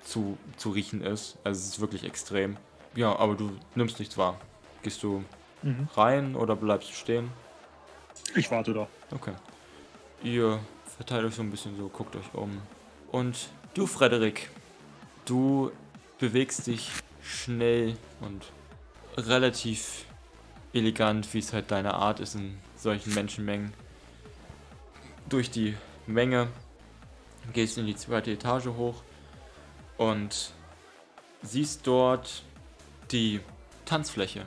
[0.02, 1.38] zu, zu riechen ist.
[1.44, 2.56] Also es ist wirklich extrem.
[2.94, 4.38] Ja, aber du nimmst nichts wahr.
[4.82, 5.24] Gehst du
[5.94, 7.30] rein oder bleibst du stehen?
[8.34, 8.88] Ich warte da.
[9.12, 9.32] Okay.
[10.22, 10.58] Ihr
[10.96, 12.60] verteilt euch so ein bisschen so, guckt euch um.
[13.10, 14.50] Und du, Frederik,
[15.30, 15.70] du
[16.18, 16.90] bewegst dich
[17.22, 18.52] schnell und
[19.16, 20.04] relativ
[20.72, 23.72] elegant, wie es halt deine Art ist in solchen Menschenmengen.
[25.28, 26.48] Durch die Menge
[27.52, 29.02] gehst in die zweite Etage hoch
[29.96, 30.52] und
[31.42, 32.42] siehst dort
[33.10, 33.40] die
[33.84, 34.44] Tanzfläche.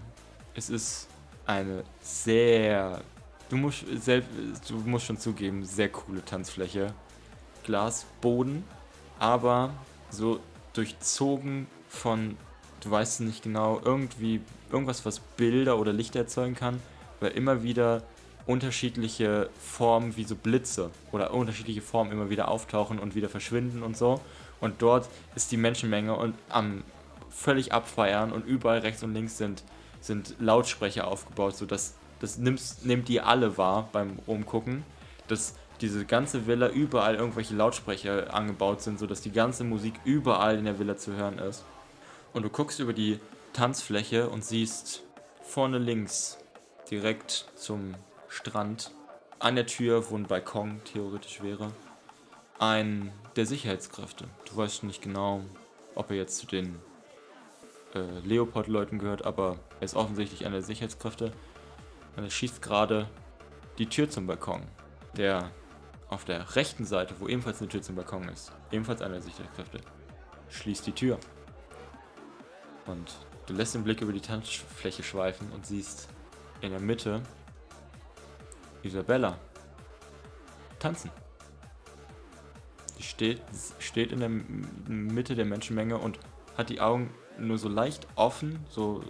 [0.54, 1.08] Es ist
[1.46, 3.02] eine sehr
[3.50, 6.93] Du musst, selbst, du musst schon zugeben, sehr coole Tanzfläche.
[7.63, 8.63] Glasboden,
[9.19, 9.72] aber
[10.10, 10.39] so
[10.73, 12.38] durchzogen von,
[12.81, 16.81] du weißt nicht genau, irgendwie irgendwas, was Bilder oder Licht erzeugen kann,
[17.19, 18.03] weil immer wieder
[18.45, 23.95] unterschiedliche Formen wie so Blitze oder unterschiedliche Formen immer wieder auftauchen und wieder verschwinden und
[23.95, 24.19] so.
[24.59, 26.83] Und dort ist die Menschenmenge und am
[27.29, 29.63] völlig abfeiern und überall rechts und links sind,
[30.01, 34.83] sind Lautsprecher aufgebaut, sodass das nimmst, nehmt ihr alle wahr beim Umgucken,
[35.27, 40.65] dass diese ganze Villa überall irgendwelche Lautsprecher angebaut sind, sodass die ganze Musik überall in
[40.65, 41.65] der Villa zu hören ist.
[42.33, 43.19] Und du guckst über die
[43.53, 45.03] Tanzfläche und siehst
[45.41, 46.38] vorne links,
[46.89, 47.95] direkt zum
[48.27, 48.91] Strand,
[49.39, 51.71] an der Tür, wo ein Balkon theoretisch wäre,
[52.59, 54.25] ein der Sicherheitskräfte.
[54.49, 55.41] Du weißt nicht genau,
[55.95, 56.79] ob er jetzt zu den
[57.93, 61.33] äh, Leopold-Leuten gehört, aber er ist offensichtlich einer der Sicherheitskräfte.
[62.15, 63.09] Und er schießt gerade
[63.77, 64.62] die Tür zum Balkon,
[65.17, 65.51] der
[66.13, 69.80] auf der rechten Seite, wo ebenfalls eine Tür zum Balkon ist, ebenfalls einer der Sicherheitskräfte,
[70.49, 71.17] schließt die Tür.
[72.86, 76.10] Und du lässt den Blick über die Tanzfläche schweifen und siehst
[76.62, 77.21] in der Mitte
[78.84, 79.38] Isabella
[80.80, 81.10] tanzen.
[82.97, 83.41] Die steht,
[83.80, 86.19] steht in der Mitte der Menschenmenge und
[86.58, 89.04] hat die Augen nur so leicht offen, so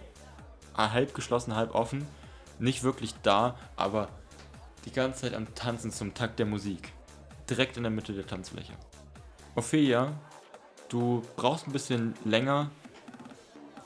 [0.76, 2.06] halb geschlossen, halb offen.
[2.58, 4.08] Nicht wirklich da, aber
[4.84, 6.92] die ganze Zeit am Tanzen zum Takt der Musik.
[7.48, 8.72] Direkt in der Mitte der Tanzfläche.
[9.54, 10.12] Ophelia,
[10.88, 12.70] du brauchst ein bisschen länger,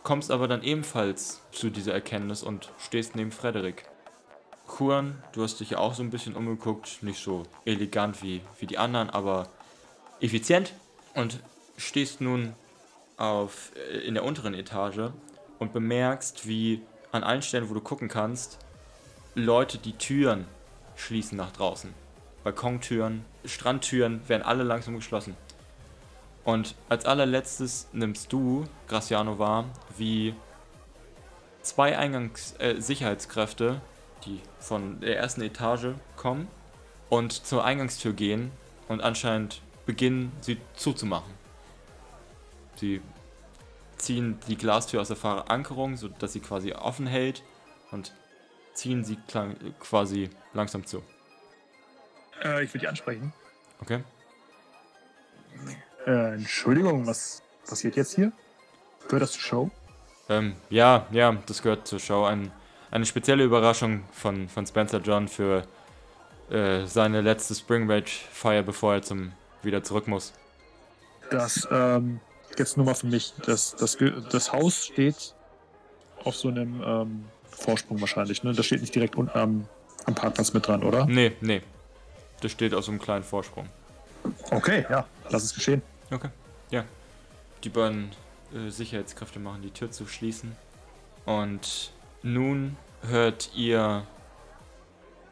[0.02, 3.84] kommst aber dann ebenfalls zu dieser Erkenntnis und stehst neben Frederik.
[4.66, 8.66] Kuan, du hast dich ja auch so ein bisschen umgeguckt, nicht so elegant wie, wie
[8.66, 9.48] die anderen, aber
[10.20, 10.74] effizient
[11.14, 11.40] und
[11.76, 12.54] stehst nun
[13.16, 15.11] auf, äh, in der unteren Etage
[15.58, 16.82] und bemerkst, wie
[17.12, 18.58] an allen Stellen, wo du gucken kannst,
[19.34, 20.46] Leute die Türen
[20.98, 21.94] schließen nach draußen.
[22.44, 25.37] Balkontüren, Strandtüren werden alle langsam geschlossen.
[26.44, 30.34] Und als allerletztes nimmst du, Graciano wahr, wie
[31.62, 32.76] zwei Eingangs äh,
[34.24, 36.48] die von der ersten Etage kommen
[37.08, 38.50] und zur Eingangstür gehen
[38.88, 41.32] und anscheinend beginnen, sie zuzumachen.
[42.76, 43.00] Sie
[43.96, 47.42] ziehen die Glastür aus der Verankerung, sodass sie quasi offen hält
[47.90, 48.12] und
[48.78, 49.18] ziehen sie
[49.80, 51.02] quasi langsam zu.
[52.42, 53.32] Äh, ich will die ansprechen.
[53.80, 54.02] Okay.
[56.06, 58.32] Äh, Entschuldigung, was passiert jetzt hier?
[59.06, 59.70] Gehört das zur Show?
[60.28, 62.24] Ähm, ja, ja, das gehört zur Show.
[62.24, 62.52] Ein,
[62.90, 65.66] eine spezielle Überraschung von, von Spencer John für
[66.50, 70.32] äh, seine letzte Spring Rage Feier, bevor er zum wieder zurück muss.
[71.30, 72.20] Das, ähm,
[72.56, 73.34] jetzt nur mal für mich.
[73.44, 73.98] Das, das,
[74.30, 75.34] das Haus steht
[76.24, 77.24] auf so einem ähm,
[77.59, 78.53] Vorsprung wahrscheinlich, ne?
[78.53, 79.68] Das steht nicht direkt unten am,
[80.07, 81.07] am Parkplatz mit dran, oder?
[81.07, 81.62] Nee, nee.
[82.40, 83.68] Das steht auf so einem kleinen Vorsprung.
[84.51, 85.83] Okay, ja, lass es geschehen.
[86.11, 86.29] Okay,
[86.71, 86.85] ja.
[87.64, 88.11] Die beiden
[88.55, 90.57] äh, Sicherheitskräfte machen die Tür zu schließen.
[91.27, 91.92] Und
[92.23, 94.07] nun hört ihr.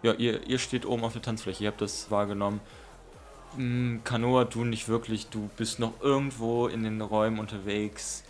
[0.03, 2.61] Ja, ihr, ihr steht oben auf der Tanzfläche, ihr habt das wahrgenommen.
[3.57, 8.23] Hm, Kanoa, du nicht wirklich, du bist noch irgendwo in den Räumen unterwegs.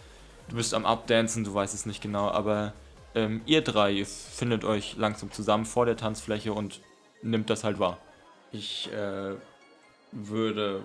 [0.48, 2.72] Du bist am Abdancen, du weißt es nicht genau, aber
[3.16, 6.80] ähm, ihr drei, ihr findet euch langsam zusammen vor der Tanzfläche und
[7.22, 7.98] nimmt das halt wahr.
[8.52, 9.34] Ich äh,
[10.12, 10.82] würde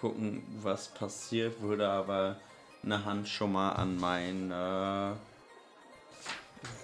[0.00, 2.36] gucken, was passiert, würde aber
[2.82, 5.14] eine Hand schon mal an mein äh,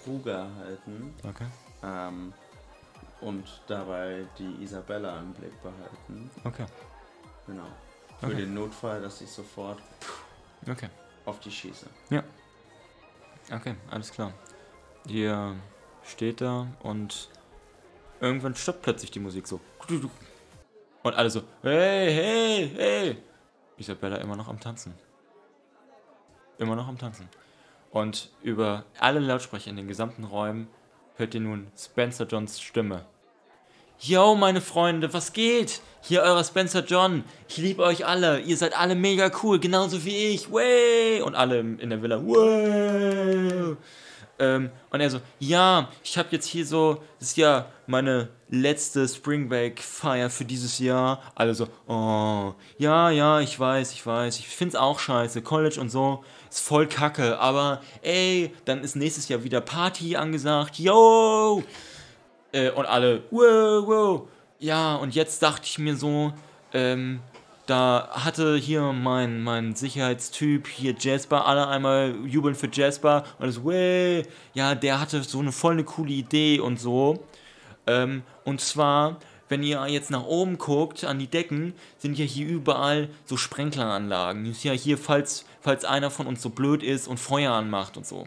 [0.07, 1.13] Ruger halten.
[1.23, 1.45] Okay.
[1.83, 2.33] Ähm,
[3.19, 6.31] und dabei die Isabella im Blick behalten.
[6.43, 6.65] Okay.
[7.45, 7.67] Genau.
[8.19, 8.35] Für Okay.
[8.37, 9.79] den Notfall, dass ich sofort
[10.67, 10.89] Okay.
[11.25, 11.85] auf die schieße.
[13.51, 14.31] Okay, alles klar.
[15.07, 15.55] Ihr
[16.03, 17.29] steht da und
[18.19, 19.59] irgendwann stoppt plötzlich die Musik so.
[21.03, 23.17] Und alle so, hey, hey, hey.
[23.77, 24.93] Isabella immer noch am Tanzen.
[26.59, 27.27] Immer noch am Tanzen.
[27.89, 30.67] Und über alle Lautsprecher in den gesamten Räumen
[31.15, 33.05] hört ihr nun Spencer Johns Stimme.
[33.99, 35.81] Yo, meine Freunde, was geht?
[36.01, 37.23] Hier euer Spencer John.
[37.47, 38.39] Ich liebe euch alle.
[38.39, 40.51] Ihr seid alle mega cool, genauso wie ich.
[40.51, 41.21] Way!
[41.21, 42.19] Und alle in der Villa.
[42.25, 43.77] Wow!
[44.41, 49.07] Ähm, und er so, ja, ich habe jetzt hier so, das ist ja meine letzte
[49.07, 51.21] Spring Break Feier für dieses Jahr.
[51.35, 55.89] Alle so, oh, ja, ja, ich weiß, ich weiß, ich find's auch scheiße, College und
[55.89, 61.63] so ist voll kacke, aber ey, dann ist nächstes Jahr wieder Party angesagt, yo!
[62.51, 64.27] Äh, und alle, wow, wow.
[64.59, 66.33] Ja, und jetzt dachte ich mir so,
[66.73, 67.21] ähm,
[67.71, 73.63] da hatte hier mein, mein Sicherheitstyp, hier Jasper, alle einmal jubeln für Jasper und das,
[73.63, 77.23] way, ja, der hatte so eine voll eine coole Idee und so.
[77.87, 82.45] Ähm, und zwar, wenn ihr jetzt nach oben guckt, an die Decken, sind ja hier
[82.45, 84.47] überall so Sprenkleranlagen.
[84.47, 88.05] Ist ja hier, falls, falls einer von uns so blöd ist und Feuer anmacht und
[88.05, 88.25] so.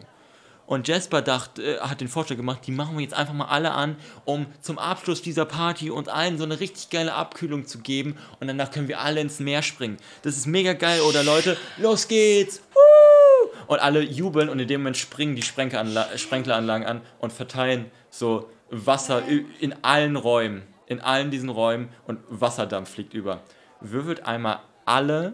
[0.67, 3.71] Und Jasper dacht, äh, hat den Vorschlag gemacht, die machen wir jetzt einfach mal alle
[3.71, 8.17] an, um zum Abschluss dieser Party uns allen so eine richtig geile Abkühlung zu geben.
[8.39, 9.97] Und danach können wir alle ins Meer springen.
[10.23, 11.57] Das ist mega geil, oder Leute?
[11.77, 12.61] Los geht's!
[12.73, 13.49] Woo!
[13.67, 18.49] Und alle jubeln und in dem Moment springen die Sprenkeranla Sprenkleranlagen an und verteilen so
[18.69, 19.23] Wasser
[19.59, 20.63] in allen Räumen.
[20.87, 23.41] In allen diesen Räumen und Wasserdampf fliegt über.
[23.81, 25.33] Würfelt einmal alle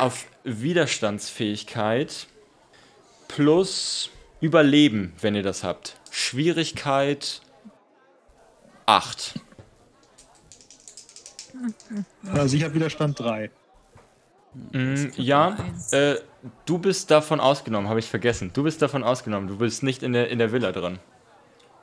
[0.00, 2.26] auf Widerstandsfähigkeit
[3.28, 4.10] plus
[4.42, 6.00] Überleben, wenn ihr das habt.
[6.10, 7.40] Schwierigkeit
[8.86, 9.40] 8.
[12.34, 13.52] Also ich habe Widerstand 3.
[14.72, 15.56] Mm, ja,
[15.92, 16.16] äh,
[16.66, 18.50] du bist davon ausgenommen, habe ich vergessen.
[18.52, 19.46] Du bist davon ausgenommen.
[19.46, 20.98] Du bist nicht in der, in der Villa drin.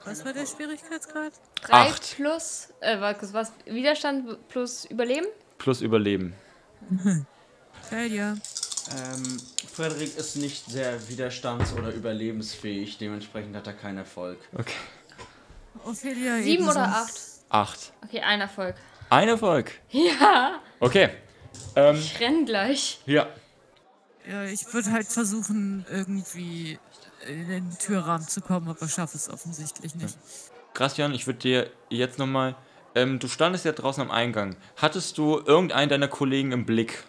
[0.03, 1.31] Was war der Schwierigkeitsgrad?
[1.61, 2.15] 3 Acht.
[2.17, 5.27] plus, äh, was, was, Widerstand plus Überleben?
[5.59, 6.33] Plus Überleben.
[7.89, 8.35] Geil, ja.
[8.91, 9.37] Ähm,
[9.71, 14.39] Frederik ist nicht sehr widerstands- oder überlebensfähig, dementsprechend hat er keinen Erfolg.
[14.53, 14.73] Okay.
[15.85, 16.71] Ophelia Sieben ebenso.
[16.71, 17.13] oder acht?
[17.49, 17.93] 8.
[18.05, 18.75] Okay, ein Erfolg.
[19.09, 19.71] Ein Erfolg.
[19.91, 21.09] Ja, Okay.
[21.75, 22.99] Ähm, ich renn gleich.
[23.05, 23.27] ja.
[24.29, 26.77] Ja, ich würde halt versuchen, irgendwie
[27.27, 30.15] in den Türrahmen zu kommen, aber schaffe es offensichtlich nicht.
[30.75, 32.55] Gracian, ich würde dir jetzt nochmal.
[32.93, 34.55] Ähm, du standest ja draußen am Eingang.
[34.75, 37.03] Hattest du irgendeinen deiner Kollegen im Blick?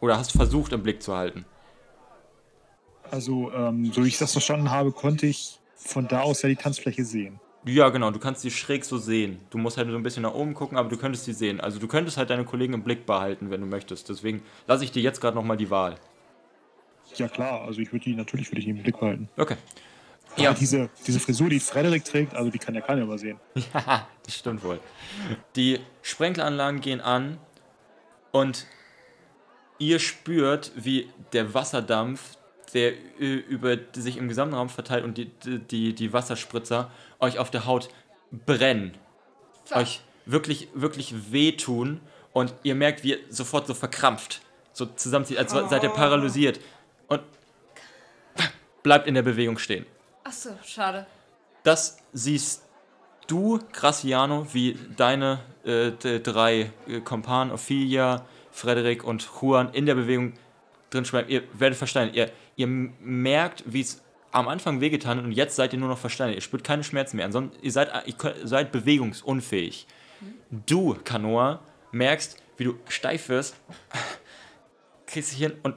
[0.00, 1.44] Oder hast du versucht im Blick zu halten?
[3.10, 6.56] Also, ähm, so wie ich das verstanden habe, konnte ich von da aus ja die
[6.56, 7.40] Tanzfläche sehen.
[7.64, 9.40] Ja, genau, du kannst sie schräg so sehen.
[9.50, 11.60] Du musst halt so ein bisschen nach oben gucken, aber du könntest sie sehen.
[11.60, 14.08] Also du könntest halt deine Kollegen im Blick behalten, wenn du möchtest.
[14.08, 15.96] Deswegen lasse ich dir jetzt gerade nochmal die Wahl.
[17.16, 19.28] Ja klar, also ich würde die natürlich würde ich im Blick behalten.
[19.36, 19.56] Okay.
[20.36, 20.44] Ja.
[20.44, 20.54] Ja.
[20.54, 23.40] diese, diese Frisur, die Frederik trägt, also die kann ja keiner übersehen.
[23.74, 24.78] Haha, das stimmt wohl.
[25.56, 27.38] Die Sprenkleranlagen gehen an
[28.32, 28.66] und
[29.78, 32.36] ihr spürt, wie der Wasserdampf,
[32.74, 37.64] der über sich im gesamten Raum verteilt und die, die, die Wasserspritzer euch auf der
[37.64, 37.88] Haut
[38.30, 38.96] brennen.
[39.70, 42.00] Euch wirklich, wirklich wehtun
[42.32, 46.60] und ihr merkt, wie ihr sofort so verkrampft, so zusammenzieht, als seid ihr paralysiert
[47.08, 47.22] und
[48.82, 49.86] bleibt in der Bewegung stehen.
[50.24, 51.06] Achso, schade.
[51.62, 52.62] Das siehst
[53.26, 58.24] du, Graciano, wie deine äh, drei äh, Kompanen, Ophelia,
[58.56, 60.32] Frederik und Juan, in der Bewegung
[60.90, 61.28] drin schwimmen.
[61.28, 62.16] Ihr werdet versteinert.
[62.16, 64.02] Ihr, ihr merkt, wie es
[64.32, 66.36] am Anfang wehgetan hat und jetzt seid ihr nur noch versteinert.
[66.36, 67.26] Ihr spürt keine Schmerzen mehr.
[67.26, 69.86] Ansonsten, ihr seid, ihr seid bewegungsunfähig.
[70.50, 71.60] Du, Kanoa,
[71.92, 73.56] merkst, wie du steif wirst,
[75.06, 75.74] kriegst dich hin und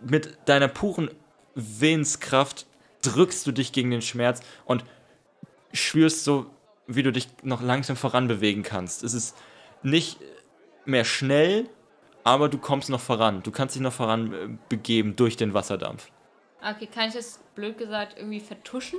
[0.00, 1.10] mit deiner puren
[1.54, 2.66] Willenskraft
[3.02, 4.84] drückst du dich gegen den Schmerz und
[5.72, 6.46] spürst so,
[6.86, 9.02] wie du dich noch langsam voranbewegen kannst.
[9.02, 9.36] Es ist
[9.82, 10.18] nicht
[10.84, 11.68] mehr schnell,
[12.24, 13.42] aber du kommst noch voran.
[13.42, 16.10] Du kannst dich noch voran äh, begeben durch den Wasserdampf.
[16.60, 18.98] Okay, kann ich das blöd gesagt irgendwie vertuschen?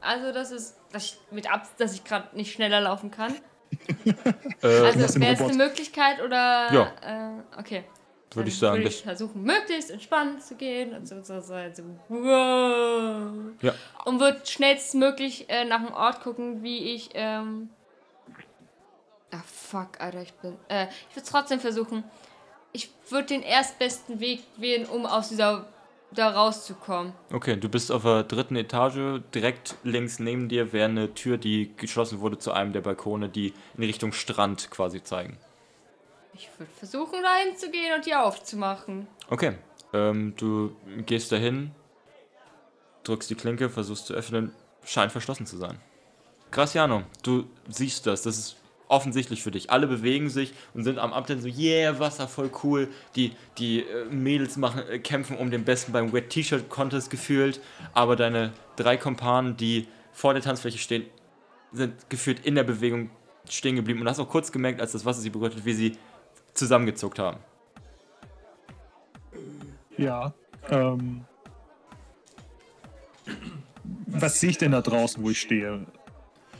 [0.00, 3.34] Also, das ist, dass ich mit ab, dass ich gerade nicht schneller laufen kann.
[4.62, 6.72] Äh, Also, wäre es eine Möglichkeit oder.
[6.72, 6.92] Ja.
[7.02, 7.84] Äh, okay.
[8.34, 11.82] Würde ich sagen, Würde ich versuchen, möglichst entspannt zu gehen und so, so, so, so
[12.08, 13.52] wow.
[13.62, 13.72] Ja.
[14.04, 17.10] Und würde schnellstmöglich äh, nach einem Ort gucken, wie ich.
[17.14, 17.70] Ähm
[19.30, 20.56] ah, fuck, Alter, ich bin.
[20.68, 22.04] Äh, ich würde es trotzdem versuchen.
[22.72, 25.66] Ich würde den erstbesten Weg wählen, um aus dieser.
[26.10, 27.12] da rauszukommen.
[27.32, 29.20] Okay, du bist auf der dritten Etage.
[29.34, 33.52] Direkt links neben dir wäre eine Tür, die geschlossen wurde zu einem der Balkone, die
[33.76, 35.36] in Richtung Strand quasi zeigen.
[36.34, 39.06] Ich würde versuchen, dahin zu gehen und die aufzumachen.
[39.28, 39.58] Okay,
[39.92, 41.72] ähm, du gehst dahin,
[43.04, 44.52] drückst die Klinke, versuchst zu öffnen,
[44.84, 45.80] scheint verschlossen zu sein.
[46.50, 48.56] Graciano, du siehst das, das ist
[48.88, 49.70] offensichtlich für dich.
[49.70, 52.88] Alle bewegen sich und sind am Abtänzen so, yeah, Wasser, voll cool.
[53.16, 57.60] Die, die äh, Mädels machen, äh, kämpfen um den Besten beim Wet T-Shirt Contest gefühlt,
[57.92, 61.04] aber deine drei Kompanen, die vor der Tanzfläche stehen,
[61.72, 63.10] sind gefühlt in der Bewegung
[63.48, 65.96] stehen geblieben und hast auch kurz gemerkt, als das Wasser sie berührt hat, wie sie
[66.54, 67.38] zusammengezuckt haben.
[69.96, 70.32] Ja.
[70.70, 71.24] Ähm,
[74.06, 75.86] was sehe ich denn da draußen, wo ich stehe?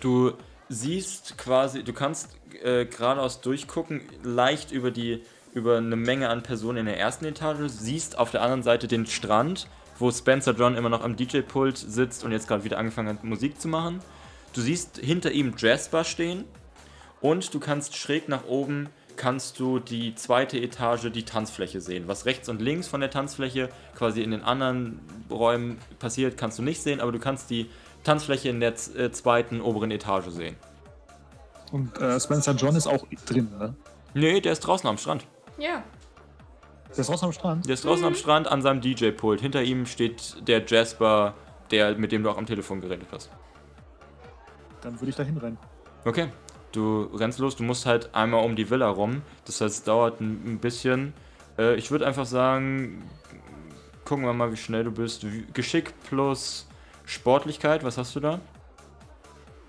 [0.01, 0.33] Du
[0.69, 5.23] siehst quasi, du kannst äh, geradeaus durchgucken, leicht über die
[5.55, 9.07] über eine Menge an Personen in der ersten Etage, siehst auf der anderen Seite den
[9.07, 9.67] Strand,
[9.99, 13.61] wo Spencer John immer noch am DJ-Pult sitzt und jetzt gerade wieder angefangen hat, Musik
[13.61, 14.01] zu machen.
[14.53, 16.45] Du siehst hinter ihm Jasper stehen
[17.21, 18.89] und du kannst schräg nach oben
[19.19, 22.05] kannst du die zweite Etage, die Tanzfläche sehen.
[22.07, 26.63] Was rechts und links von der Tanzfläche quasi in den anderen Räumen passiert, kannst du
[26.63, 27.69] nicht sehen, aber du kannst die
[28.05, 30.57] Tanzfläche in der z- äh, zweiten oberen Etage sehen.
[31.73, 33.75] Und äh, Spencer John ist auch drin, ne?
[34.15, 35.27] Nee, der ist draußen am Strand.
[35.59, 35.83] Ja.
[36.91, 37.67] Der ist draußen am Strand.
[37.67, 39.41] Der ist draußen am Strand an seinem DJ-Pult.
[39.43, 41.35] Hinter ihm steht der Jasper,
[41.71, 43.31] der, mit dem du auch am Telefon geredet hast.
[44.81, 45.59] Dann würde ich da hinrennen.
[46.07, 46.29] Okay,
[46.73, 49.21] du rennst los, du musst halt einmal um die Villa rum.
[49.45, 51.13] Das heißt, es dauert ein, bisschen.
[51.59, 53.03] Äh, ich würde einfach sagen,
[54.07, 55.27] gucken wir mal, wie schnell du bist.
[55.53, 56.67] Geschick plus
[57.09, 58.41] Sportlichkeit, was hast du da?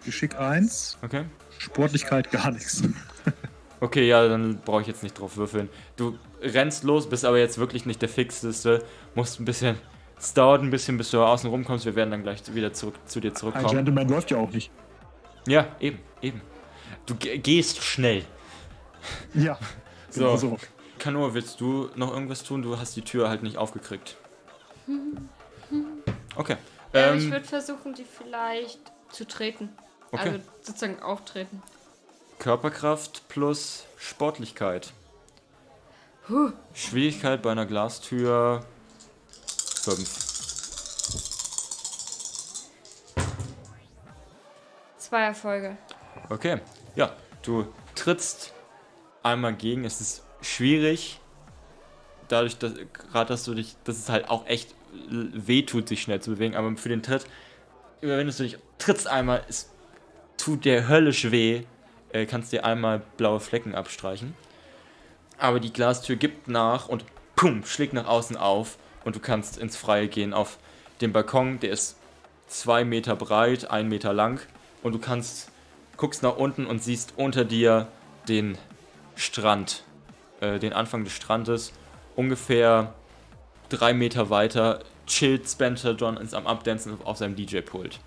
[0.06, 1.24] Geschick 1, Okay.
[1.58, 2.84] Sportlichkeit gar nichts.
[3.82, 5.70] Okay, ja, dann brauche ich jetzt nicht drauf würfeln.
[5.96, 8.84] Du rennst los, bist aber jetzt wirklich nicht der fixeste,
[9.16, 9.78] musst ein bisschen
[10.18, 11.86] Es dauert ein bisschen, bis du außen rumkommst.
[11.86, 13.70] Wir werden dann gleich wieder zurück, zu dir Ein zurückkommen.
[13.70, 14.70] Gentleman läuft ja auch nicht.
[15.48, 16.42] Ja, eben, eben.
[17.06, 18.26] Du ge- gehst schnell.
[19.34, 19.58] Ja.
[20.10, 20.20] So.
[20.26, 20.58] Genau so.
[20.98, 22.62] Kanoa, willst du noch irgendwas tun?
[22.62, 24.18] Du hast die Tür halt nicht aufgekriegt.
[26.36, 26.58] Okay.
[26.94, 28.80] Ähm, ich würde versuchen, die vielleicht
[29.12, 29.70] zu treten.
[30.12, 30.30] Okay.
[30.30, 31.62] Also sozusagen auftreten.
[32.40, 34.94] Körperkraft plus Sportlichkeit.
[36.30, 36.52] Huh.
[36.74, 38.66] Schwierigkeit bei einer Glastür
[39.82, 40.30] 5.
[44.98, 45.78] Zwei Erfolge.
[46.30, 46.62] Okay.
[46.96, 48.54] Ja, du trittst
[49.24, 49.86] einmal gegen.
[49.86, 51.20] Es ist schwierig.
[52.28, 54.76] Dadurch, dass gerade dass du dich, dass es halt auch echt
[55.10, 56.56] l- weh tut, sich schnell zu bewegen.
[56.56, 57.26] Aber für den Tritt
[58.02, 59.70] überwindest du dich, trittst einmal, es
[60.38, 61.64] tut dir höllisch weh.
[62.12, 64.34] Äh, kannst dir einmal blaue Flecken abstreichen.
[65.38, 68.78] Aber die Glastür gibt nach und pum, schlägt nach außen auf.
[69.06, 70.58] Und du kannst ins Freie gehen auf
[71.02, 71.60] den Balkon.
[71.60, 71.98] Der ist
[72.48, 74.42] zwei Meter breit, ein Meter lang.
[74.84, 75.52] Und du kannst
[75.98, 77.88] guckst nach unten und siehst unter dir
[78.28, 78.58] den
[79.16, 79.84] Strand,
[80.42, 81.74] äh, den Anfang des Strandes.
[82.16, 82.96] Ungefähr
[83.70, 88.00] drei Meter weiter chillt Spencer John ist am Abdancen auf seinem DJ-Pult.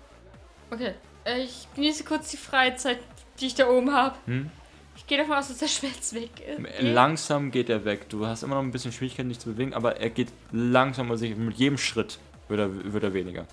[0.71, 0.93] Okay.
[1.25, 2.99] Äh, Ich genieße kurz die Freizeit,
[3.39, 4.15] die ich da oben habe.
[4.25, 4.49] Hm?
[4.95, 6.81] Ich gehe davon aus, dass der Schmerz weg ist.
[6.81, 8.07] Langsam geht er weg.
[8.09, 11.35] Du hast immer noch ein bisschen Schwierigkeiten, dich zu bewegen, aber er geht langsam sicher.
[11.35, 13.45] Mit jedem Schritt wird er, wird er weniger.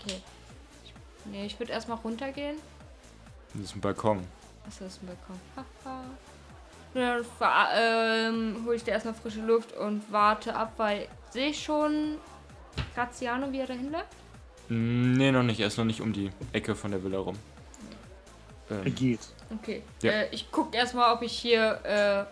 [0.00, 0.20] Okay.
[1.24, 2.56] Nee, ich würde erstmal runtergehen.
[3.54, 4.20] Das ist ein Balkon.
[4.66, 5.40] Achso, das ist ein Balkon.
[5.56, 6.04] Haha.
[6.94, 7.24] Dann
[7.76, 12.16] ähm, hole ich dir erstmal frische Luft und warte ab, weil sehe ich schon
[12.94, 14.06] Graziano, wie er dahin läuft?
[14.68, 15.60] Mm, Nee, noch nicht.
[15.60, 17.36] Er ist noch nicht um die Ecke von der Villa rum.
[18.70, 19.20] Er Ähm, geht.
[19.54, 19.82] Okay.
[20.02, 20.12] Ja.
[20.12, 22.28] Äh, ich gucke erstmal, ob ich hier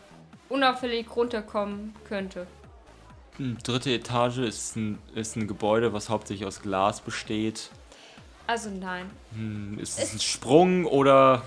[0.49, 2.47] äh, unauffällig runterkommen könnte.
[3.39, 7.71] Hm, dritte Etage ist ein, ist ein Gebäude, was hauptsächlich aus Glas besteht.
[8.47, 9.11] Also nein.
[9.33, 11.43] Hm, ist es ein Sprung oder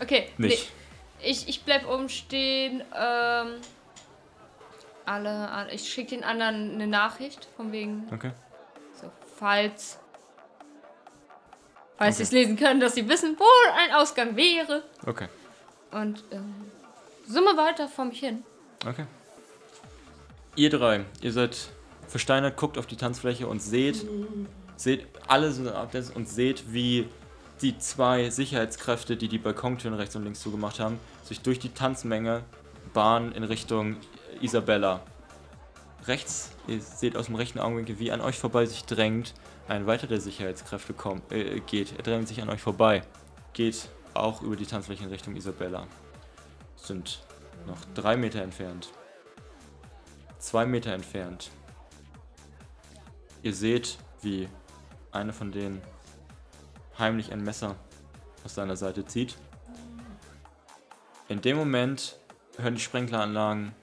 [0.00, 0.70] Okay, nicht?
[1.20, 2.82] Nee, ich, ich bleib oben stehen.
[2.98, 3.48] Ähm,
[5.12, 8.32] alle, alle, ich schicke den anderen eine Nachricht, von wegen, Okay.
[9.00, 9.98] so, falls.
[11.98, 12.28] Falls sie Okay.
[12.28, 13.44] es lesen können, dass sie wissen, wo
[13.76, 14.82] ein Ausgang wäre.
[15.06, 15.28] Okay.
[15.90, 16.54] Und ähm,
[17.26, 18.42] summe weiter vor mich hin.
[18.86, 19.04] Okay.
[20.56, 21.56] Ihr drei, ihr seid
[22.08, 24.04] versteinert, guckt auf die Tanzfläche und seht,
[24.76, 27.08] seht alle ab und seht, wie
[27.62, 32.42] die zwei Sicherheitskräfte, die die Balkontüren rechts und links zugemacht haben, sich durch die Tanzmenge
[32.92, 33.96] bahnen in Richtung
[34.42, 35.00] Isabella.
[36.06, 39.34] Rechts, ihr seht aus dem rechten Augenwinkel, wie an euch vorbei sich drängt
[39.68, 41.96] ein weiterer Sicherheitskräfte kommt, äh, geht.
[41.96, 43.02] Er drängt sich an euch vorbei.
[43.52, 45.86] Geht auch über die Tanzfläche in Richtung Isabella.
[46.76, 47.24] Sind
[47.66, 48.92] noch drei Meter entfernt.
[50.38, 51.50] Zwei Meter entfernt.
[53.42, 54.48] Ihr seht, wie
[55.12, 55.80] einer von denen
[56.98, 57.76] heimlich ein Messer
[58.44, 59.36] aus seiner Seite zieht.
[61.28, 62.18] In dem Moment
[62.58, 63.74] hören die Sprenkleranlagen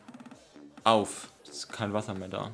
[0.89, 1.29] auf.
[1.43, 2.51] Es ist kein Wasser mehr da.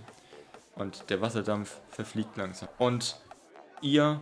[0.75, 2.69] Und der Wasserdampf verfliegt langsam.
[2.77, 3.17] Und
[3.81, 4.19] ihr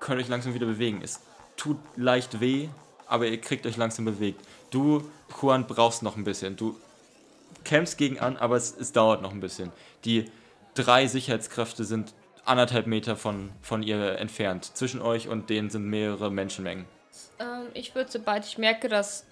[0.00, 1.00] könnt euch langsam wieder bewegen.
[1.02, 1.20] Es
[1.56, 2.68] tut leicht weh,
[3.06, 4.40] aber ihr kriegt euch langsam bewegt.
[4.70, 6.56] Du, Juan, brauchst noch ein bisschen.
[6.56, 6.76] Du
[7.64, 9.70] kämpfst gegen an, aber es, es dauert noch ein bisschen.
[10.04, 10.30] Die
[10.74, 12.14] drei Sicherheitskräfte sind
[12.44, 14.64] anderthalb Meter von, von ihr entfernt.
[14.64, 16.86] Zwischen euch und denen sind mehrere Menschenmengen.
[17.38, 19.26] Ähm, ich würde, sobald ich merke, dass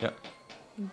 [0.00, 0.12] Ja.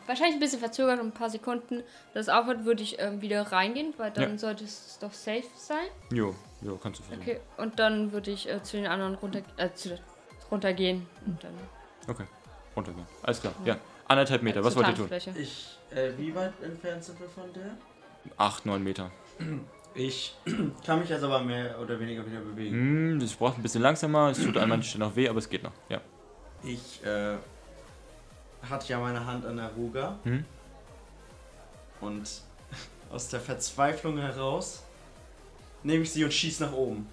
[0.08, 3.94] Wahrscheinlich ein bisschen verzögert, um ein paar Sekunden, das aufhört, würde ich ähm, wieder reingehen,
[3.98, 4.38] weil dann Ja.
[4.38, 5.86] sollte es doch safe sein.
[6.12, 7.22] Jo, jo, kannst du versuchen.
[7.28, 10.00] Okay, und dann würde ich äh, zu den anderen runter, äh, zu,
[10.52, 11.54] runtergehen und dann
[12.08, 12.26] Okay,
[12.76, 13.08] runtergehen.
[13.22, 13.78] Alles klar, ja.
[14.08, 15.36] Anderthalb Meter, was zur wollt ihr tun?
[15.38, 17.78] Ich, äh, wie weit entfernt sind wir von der?
[18.38, 19.12] Acht, neun Meter.
[19.96, 20.36] Ich
[20.86, 22.76] kann mich jetzt aber mehr oder weniger wieder bewegen.
[22.76, 25.50] Hm, das braucht ein bisschen langsamer, es tut an manchen Stellen noch weh, aber es
[25.50, 25.72] geht noch.
[25.90, 26.02] Ja.
[26.64, 27.36] Ich äh,
[28.70, 30.46] hatte ja meine Hand an der Ruga Hm?
[32.02, 32.30] und
[33.12, 34.84] aus der Verzweiflung heraus
[35.84, 37.08] nehme ich sie und schieße nach oben,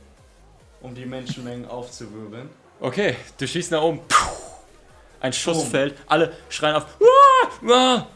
[0.81, 2.49] um die Menschenmengen aufzuwirbeln.
[2.81, 4.01] Okay, du schießt nach oben.
[4.09, 4.17] Puh.
[5.21, 5.71] Ein Schuss Boom.
[5.71, 6.87] fällt, alle schreien auf.
[7.01, 7.69] "Uah!
[7.69, 8.07] Uah!"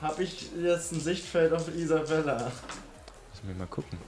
[0.00, 2.36] Habe ich jetzt ein Sichtfeld auf Isabella?
[2.36, 3.98] Lass mich mal gucken.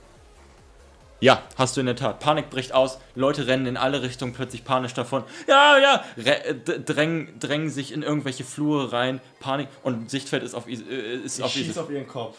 [1.23, 2.19] Ja, hast du in der Tat.
[2.19, 5.23] Panik bricht aus, Leute rennen in alle Richtungen plötzlich panisch davon.
[5.47, 10.55] Ja, ja, Re äh, drängen, drängen sich in irgendwelche Flure rein, Panik und Sichtfeld ist
[10.55, 12.39] auf äh, ist Ich auf schieße Is auf ihren Kopf.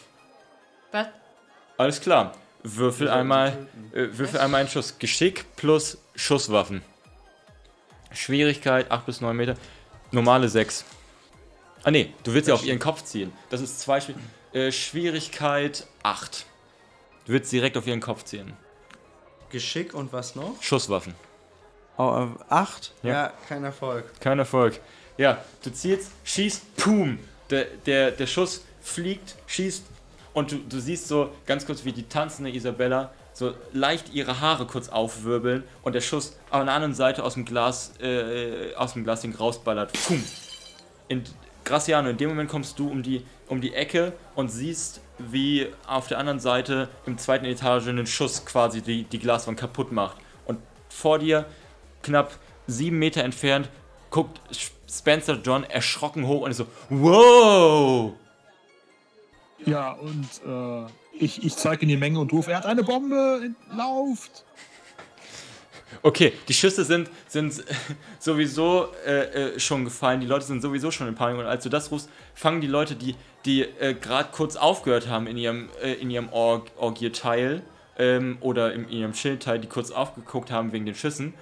[0.92, 1.08] Was?
[1.78, 2.34] Alles klar.
[2.62, 5.00] Würfel einmal, äh, würfel einmal einen Schuss.
[5.00, 6.82] Geschick plus Schusswaffen.
[8.12, 9.56] Schwierigkeit 8 bis 9 Meter.
[10.12, 10.84] Normale 6.
[11.84, 13.32] Ah nee, du willst ja auf ihren Kopf ziehen.
[13.50, 14.16] Das ist zwei Schwi
[14.52, 16.46] äh, Schwierigkeit 8.
[17.26, 18.52] Du willst direkt auf ihren Kopf ziehen.
[19.54, 20.62] Geschick und was noch?
[20.62, 21.14] Schusswaffen.
[21.98, 22.92] Oh, äh, acht?
[23.04, 23.10] Ja.
[23.10, 23.34] Ja.
[23.48, 24.06] kein Erfolg.
[24.20, 24.80] Kein Erfolg.
[25.18, 27.20] Ja, du zielst, schießt, pum.
[27.50, 29.84] Der, der, der Schuss fliegt, schießt
[30.34, 34.66] und du, du siehst so ganz kurz, wie die tanzende Isabella so leicht ihre Haare
[34.66, 39.04] kurz aufwirbeln und der Schuss an der anderen Seite aus dem Glas, äh, aus dem
[39.04, 39.94] Glasding rausballert.
[40.08, 40.24] Pum.
[41.08, 41.24] In,
[41.64, 46.08] Graciano, in dem Moment kommst du um die, um die Ecke und siehst, wie auf
[46.08, 50.18] der anderen Seite im zweiten Etage ein Schuss quasi die, die Glaswand kaputt macht.
[50.46, 50.60] Und
[50.90, 51.46] vor dir,
[52.02, 52.38] knapp
[52.68, 53.70] sieben Meter entfernt,
[54.10, 54.40] guckt
[54.90, 58.14] Spencer John erschrocken hoch und ist so, wow!
[59.66, 63.52] Ja, und äh, ich, ich zeige in die Menge und rufe, er hat eine Bombe,
[63.76, 64.44] lauft.
[66.02, 67.64] Okay, die Schüsse sind, sind
[68.20, 71.70] sowieso äh, äh, schon gefallen, die Leute sind sowieso schon in Panik und als du
[71.70, 73.16] das rufst, fangen die Leute, die,
[73.46, 77.64] die äh, gerade kurz aufgehört haben in ihrem, äh, in ihrem Org Orgierteil
[77.98, 81.34] ähm, oder in ihrem Schildteil, die kurz aufgeguckt haben wegen den Schüssen,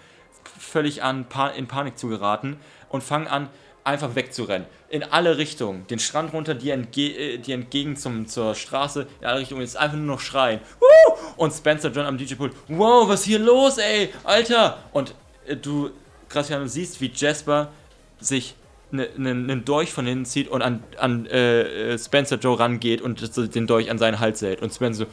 [0.58, 2.58] völlig an, pa in Panik zu geraten
[2.90, 3.50] und fangen an,
[3.84, 4.68] einfach wegzurennen.
[4.90, 5.88] In alle Richtungen.
[5.88, 9.62] Den Strand runter, die, entge äh, die entgegen zum, zur Straße, in alle Richtungen.
[9.62, 10.60] Jetzt einfach nur noch schreien.
[10.80, 11.16] Woo!
[11.38, 12.54] Und Spencer John am DJ-Pult.
[12.68, 14.14] Wow, was ist hier los, ey?
[14.24, 14.80] Alter!
[14.92, 15.92] Und äh, du,
[16.30, 17.72] Graciano, siehst, wie Jasper
[18.20, 18.56] sich
[18.92, 23.68] einen ne, Dolch von hinten zieht und an, an äh, Spencer Joe rangeht und den
[23.68, 24.62] Dolch an seinen Hals hält.
[24.62, 25.12] Und Spencer so,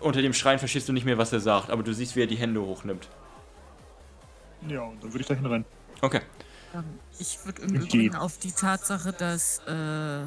[0.00, 2.26] unter dem Schreien verstehst du nicht mehr, was er sagt, aber du siehst, wie er
[2.26, 3.08] die Hände hochnimmt.
[4.68, 5.64] Ja, dann würde ich da hinrennen.
[6.00, 6.20] Okay.
[6.74, 6.84] Ähm,
[7.18, 7.74] Ich würde im.
[7.76, 10.24] Übrigen auf die Tatsache, dass äh,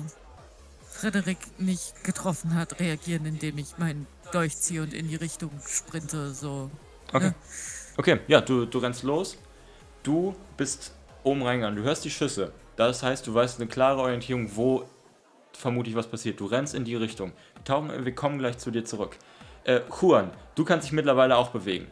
[0.89, 6.33] Frederik nicht getroffen hat, reagieren, indem ich meinen Dolch ziehe und in die Richtung sprinte.
[6.33, 6.71] So.
[7.11, 7.29] Okay.
[7.29, 7.35] Ne?
[7.97, 9.37] Okay, ja, du, du rennst los.
[10.01, 10.93] Du bist
[11.23, 11.77] oben reingegangen.
[11.77, 12.51] Du hörst die Schüsse.
[12.75, 14.85] Das heißt, du weißt eine klare Orientierung, wo
[15.53, 16.39] vermutlich was passiert.
[16.39, 17.31] Du rennst in die Richtung.
[17.55, 19.17] Wir, tauchen, wir kommen gleich zu dir zurück.
[19.63, 21.87] Äh, Juan, du kannst dich mittlerweile auch bewegen.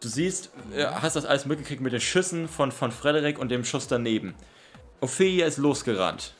[0.00, 3.64] Du siehst, äh, hast das alles mitgekriegt mit den Schüssen von, von Frederik und dem
[3.64, 4.34] Schuss daneben.
[5.00, 6.34] Ophelia ist losgerannt.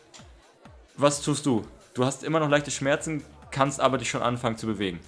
[0.97, 1.63] Was tust du?
[1.95, 5.01] Du hast immer noch leichte Schmerzen, kannst aber dich schon anfangen zu bewegen.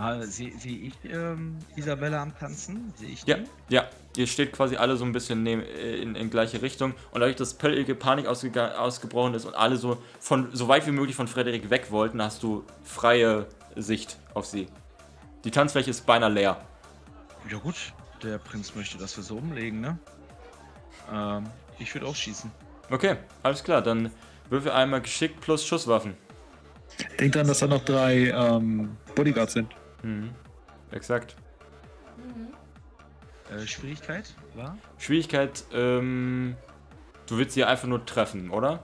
[0.00, 2.92] Ah, Sehe seh ich ähm, Isabella am Tanzen?
[2.96, 3.74] Sehe ich Ja, die?
[3.74, 3.84] ja.
[4.16, 7.36] Ihr steht quasi alle so ein bisschen neben, äh, in, in gleiche Richtung und dadurch,
[7.36, 11.68] dass völlige Panik ausgebrochen ist und alle so von so weit wie möglich von Frederik
[11.70, 13.46] weg wollten, hast du freie
[13.76, 14.66] Sicht auf sie.
[15.44, 16.60] Die Tanzfläche ist beinahe leer.
[17.50, 17.92] Ja gut,
[18.22, 19.98] der Prinz möchte, dass wir so umlegen, ne?
[21.12, 21.46] Ähm,
[21.78, 22.50] ich würde auch schießen.
[22.90, 24.10] Okay, alles klar, dann
[24.48, 26.14] würfel einmal geschickt plus Schusswaffen.
[27.20, 29.72] Denk dran, dass da noch drei ähm, Bodyguards sind.
[30.02, 30.30] Mhm.
[30.90, 31.36] Exakt.
[33.50, 34.76] Äh, Schwierigkeit war?
[34.98, 36.56] Schwierigkeit, ähm,
[37.26, 38.82] du willst sie einfach nur treffen, oder?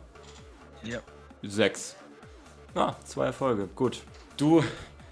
[0.83, 1.01] Ja.
[1.43, 1.97] Sechs.
[2.75, 3.69] Ah, zwei Erfolge.
[3.75, 4.03] Gut.
[4.37, 4.65] Du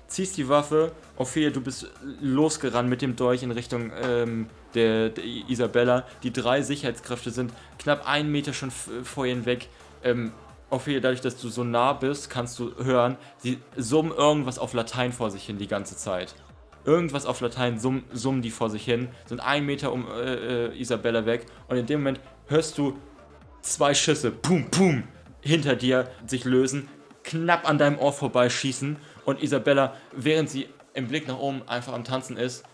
[0.08, 0.92] ziehst die Waffe.
[1.16, 1.90] Ophelia, du bist
[2.20, 6.06] losgerannt mit dem Dolch in Richtung ähm, der, der Isabella.
[6.22, 9.68] Die drei Sicherheitskräfte sind knapp einen Meter schon vor ihnen weg.
[10.02, 10.32] Ähm,
[10.72, 15.12] Ophelia, dadurch, dass du so nah bist, kannst du hören, sie summen irgendwas auf Latein
[15.12, 16.34] vor sich hin die ganze Zeit.
[16.84, 20.80] Irgendwas auf Latein summen, summen die vor sich hin, sind einen Meter um äh, äh,
[20.80, 22.98] Isabella weg und in dem Moment hörst du
[23.60, 25.04] zwei Schüsse, pum, pum,
[25.40, 26.88] hinter dir sich lösen,
[27.22, 32.04] knapp an deinem Ohr vorbeischießen und Isabella, während sie im Blick nach oben einfach am
[32.04, 32.64] Tanzen ist,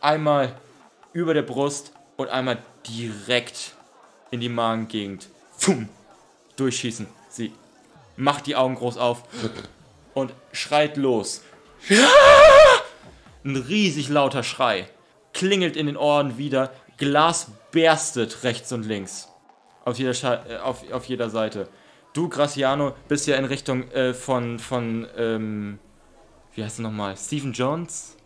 [0.00, 0.54] einmal
[1.12, 3.74] über der Brust und einmal direkt
[4.30, 5.28] in die Magengegend,
[5.60, 5.88] pum,
[6.56, 7.06] durchschießen.
[7.28, 7.52] Sie
[8.16, 9.22] macht die Augen groß auf
[10.14, 11.42] und schreit los.
[13.44, 14.88] Ein riesig lauter Schrei.
[15.32, 16.72] Klingelt in den Ohren wieder.
[16.96, 19.28] Glas berstet rechts und links.
[19.84, 21.68] Auf jeder, Scha äh, auf, auf jeder Seite.
[22.12, 25.78] Du, Graciano, bist ja in Richtung äh, von, von ähm,
[26.54, 27.16] wie heißt er nochmal?
[27.16, 28.16] Stephen Jones?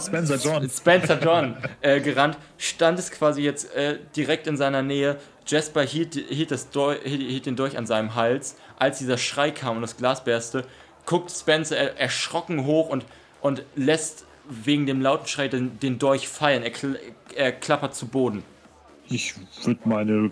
[0.00, 0.70] Spencer John.
[0.70, 5.18] Spencer John äh, gerannt, standest quasi jetzt äh, direkt in seiner Nähe.
[5.46, 8.56] Jasper hielt, hielt, das Dol hielt, hielt den Dolch an seinem Hals.
[8.78, 10.64] Als dieser Schrei kam und das Glas berste,
[11.06, 13.04] guckt Spencer er, erschrocken hoch und,
[13.40, 16.62] und lässt wegen dem lauten Schrei den, den Dolch fallen.
[16.62, 16.98] Er, kl
[17.34, 18.42] er klappert zu Boden.
[19.08, 19.34] Ich
[19.64, 20.30] würde meine,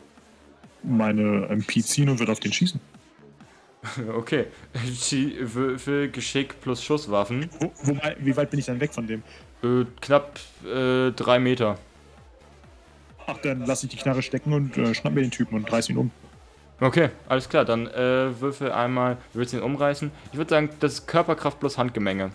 [0.82, 2.80] meine MP ziehen und würde auf den schießen.
[4.14, 4.46] Okay.
[4.74, 7.48] Würfel, Geschick plus Schusswaffen.
[7.60, 9.22] Wo, wo, wie weit bin ich dann weg von dem?
[9.62, 11.78] Äh, knapp äh, drei Meter.
[13.28, 15.90] Ach, dann lasse ich die Knarre stecken und äh, schnapp mir den Typen und reiß
[15.90, 16.10] ihn um.
[16.80, 17.66] Okay, alles klar.
[17.66, 20.10] Dann äh, würfel einmal, willst du ihn umreißen?
[20.32, 22.30] Ich würde sagen, das ist Körperkraft plus Handgemenge.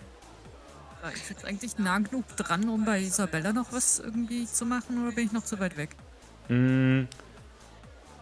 [1.02, 5.04] War ich jetzt eigentlich nah genug dran, um bei Isabella noch was irgendwie zu machen
[5.04, 5.90] oder bin ich noch zu weit weg?
[6.48, 7.02] Mm,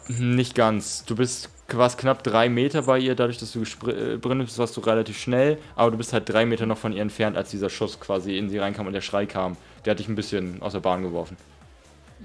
[0.08, 1.04] Nicht ganz.
[1.04, 4.80] Du bist warst knapp drei Meter bei ihr, dadurch, dass du drin bist, warst du
[4.80, 7.98] relativ schnell, aber du bist halt drei Meter noch von ihr entfernt, als dieser Schuss
[8.00, 9.56] quasi in sie reinkam und der Schrei kam.
[9.84, 11.36] Der hat dich ein bisschen aus der Bahn geworfen.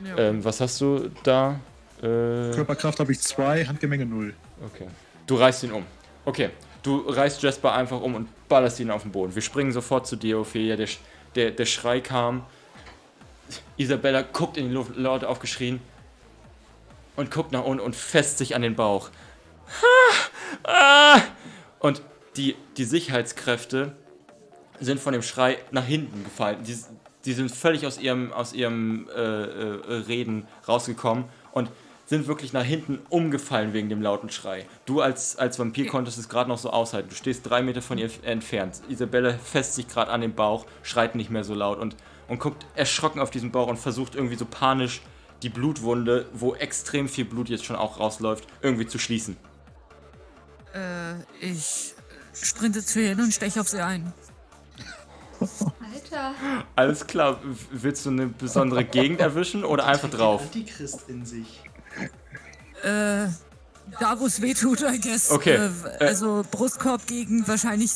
[0.03, 0.17] Ja.
[0.17, 1.59] Ähm, was hast du da?
[1.99, 4.33] Äh, Körperkraft habe ich zwei, Handgemenge null.
[4.65, 4.87] Okay.
[5.25, 5.85] Du reißt ihn um.
[6.25, 6.51] Okay.
[6.83, 9.33] Du reißt Jasper einfach um und ballerst ihn auf den Boden.
[9.35, 10.75] Wir springen sofort zu dir, Ophelia.
[10.75, 10.87] Der,
[11.35, 12.45] der, der Schrei kam.
[13.77, 15.79] Isabella guckt in die Luft, laut aufgeschrien
[17.15, 19.09] und guckt nach unten und fest sich an den Bauch.
[21.79, 22.01] Und
[22.35, 23.95] die, die Sicherheitskräfte
[24.79, 26.63] sind von dem Schrei nach hinten gefallen.
[26.63, 26.77] Die,
[27.27, 31.69] die sind völlig aus ihrem, aus ihrem äh, äh, Reden rausgekommen und
[32.05, 34.65] sind wirklich nach hinten umgefallen wegen dem lauten Schrei.
[34.85, 37.09] Du als, als Vampir konntest es gerade noch so aushalten.
[37.09, 38.81] Du stehst drei Meter von ihr entfernt.
[38.87, 41.97] Isabelle fest sich gerade an den Bauch, schreit nicht mehr so laut und,
[42.29, 45.01] und guckt erschrocken auf diesen Bauch und versucht irgendwie so panisch
[45.43, 49.35] die Blutwunde, wo extrem viel Blut jetzt schon auch rausläuft, irgendwie zu schließen.
[50.73, 51.93] Äh, ich
[52.41, 54.13] sprinte zu ihr hin und steche auf sie ein.
[56.11, 56.33] Alter.
[56.75, 57.39] Alles klar.
[57.71, 60.41] Willst du eine besondere Gegend erwischen oder einfach drauf?
[60.43, 61.61] Antichrist in sich.
[62.83, 63.27] Äh,
[63.99, 65.31] da wo es weh tut, I guess.
[65.31, 65.55] Okay.
[65.55, 67.91] Äh, äh, also Brustkorbgegend wahrscheinlich.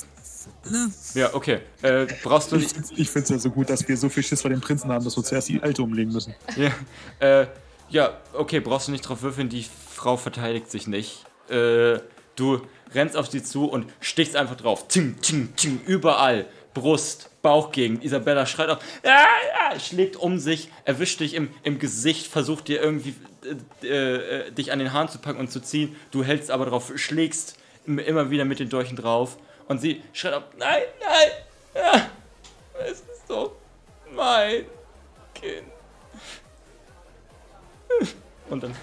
[0.70, 0.92] Ne?
[1.14, 1.60] Ja, okay.
[1.82, 4.42] Äh, brauchst du Ich, ich finde es ja so gut, dass wir so viel Schiss
[4.42, 6.34] vor dem Prinzen haben, dass wir zuerst die Alte umlegen müssen.
[6.56, 6.72] Ja,
[7.20, 7.48] äh,
[7.90, 11.26] ja, okay, brauchst du nicht drauf würfeln, die Frau verteidigt sich nicht.
[11.50, 12.00] Äh,
[12.36, 12.62] du
[12.94, 14.88] rennst auf sie zu und stichst einfach drauf.
[14.88, 16.46] Ting, ting, ting, überall.
[16.74, 18.04] Brust, Bauchgegend.
[18.04, 19.26] Isabella schreit auf, ah,
[19.70, 23.16] ah, schlägt um sich, erwischt dich im, im Gesicht, versucht dir irgendwie
[23.84, 25.96] äh, äh, dich an den Haaren zu packen und zu ziehen.
[26.12, 29.38] Du hältst aber drauf, schlägst immer wieder mit den Dolchen drauf.
[29.68, 31.32] Und sie schreit auf, nein, nein,
[31.76, 32.10] ja,
[32.80, 33.54] es ist doch
[34.14, 34.66] mein
[35.34, 35.64] Kind.
[38.50, 38.76] Und dann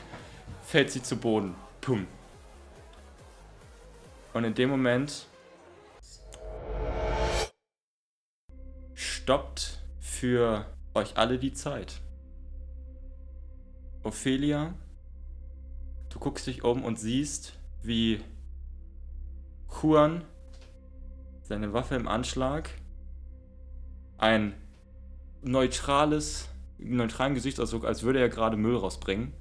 [0.66, 1.54] fällt sie zu Boden.
[1.80, 2.06] Pum.
[4.32, 5.26] Und in dem Moment
[8.98, 12.00] stoppt für euch alle die Zeit.
[14.02, 14.74] Ophelia,
[16.08, 18.20] du guckst dich um und siehst, wie
[19.70, 20.24] Juan
[21.42, 22.70] seine Waffe im Anschlag,
[24.18, 24.54] ein
[25.42, 29.32] neutrales, neutralen Gesichtsausdruck, als würde er gerade Müll rausbringen,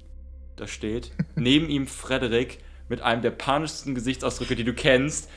[0.54, 1.10] da steht.
[1.34, 5.28] Neben ihm Frederik mit einem der panischsten Gesichtsausdrücke, die du kennst,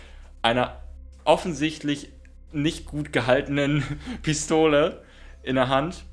[0.43, 0.79] einer
[1.23, 2.09] offensichtlich
[2.53, 3.83] nicht gut gehaltenen
[4.21, 5.03] Pistole
[5.43, 6.05] in der Hand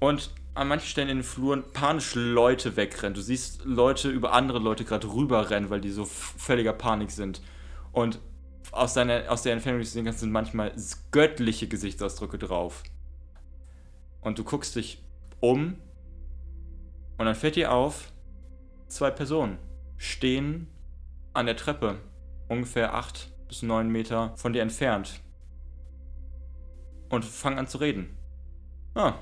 [0.00, 3.14] und an manchen Stellen in den Fluren panisch Leute wegrennen.
[3.14, 7.42] Du siehst Leute über andere Leute gerade rüberrennen, weil die so völliger Panik sind.
[7.92, 8.20] Und
[8.70, 10.72] aus, deiner, aus der Entfernung, die du sehen kannst, sind manchmal
[11.10, 12.82] göttliche Gesichtsausdrücke drauf.
[14.20, 15.02] Und du guckst dich
[15.40, 15.76] um
[17.18, 18.12] und dann fällt dir auf,
[18.88, 19.58] zwei Personen
[19.96, 20.68] stehen
[21.32, 21.98] an der Treppe,
[22.48, 25.20] ungefähr 8 bis 9 Meter von dir entfernt.
[27.14, 28.16] Und fangen an zu reden.
[28.94, 29.14] Ah,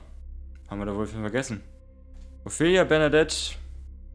[0.70, 1.62] haben wir da wohl vergessen.
[2.42, 3.36] Ophelia Bernadette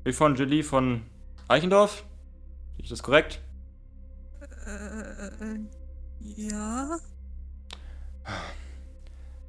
[0.03, 1.03] Yvonne Julie von
[1.47, 2.03] Eichendorf?
[2.79, 3.39] Ist das korrekt?
[4.65, 5.59] Äh,
[6.41, 6.97] ja.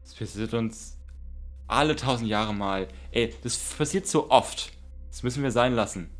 [0.04, 0.98] Das passiert uns
[1.66, 2.86] alle tausend Jahre mal.
[3.10, 4.72] Ey, das passiert so oft.
[5.10, 6.10] Das müssen wir sein lassen.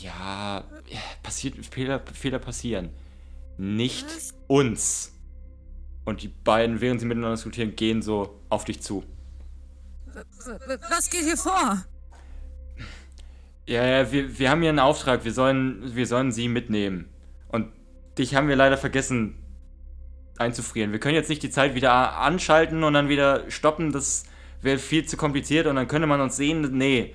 [0.00, 0.64] Ja,
[1.22, 2.90] passiert, Fehler, Fehler passieren.
[3.58, 4.34] Nicht Was?
[4.48, 5.12] uns.
[6.08, 9.04] Und die beiden, während sie miteinander diskutieren, gehen so auf dich zu.
[10.88, 11.84] Was geht hier vor?
[13.66, 15.26] Ja, ja, wir, wir haben hier einen Auftrag.
[15.26, 17.10] Wir sollen, wir sollen sie mitnehmen.
[17.48, 17.68] Und
[18.16, 19.34] dich haben wir leider vergessen
[20.38, 20.92] einzufrieren.
[20.92, 23.92] Wir können jetzt nicht die Zeit wieder anschalten und dann wieder stoppen.
[23.92, 24.24] Das
[24.62, 26.78] wäre viel zu kompliziert und dann könnte man uns sehen.
[26.78, 27.14] Nee,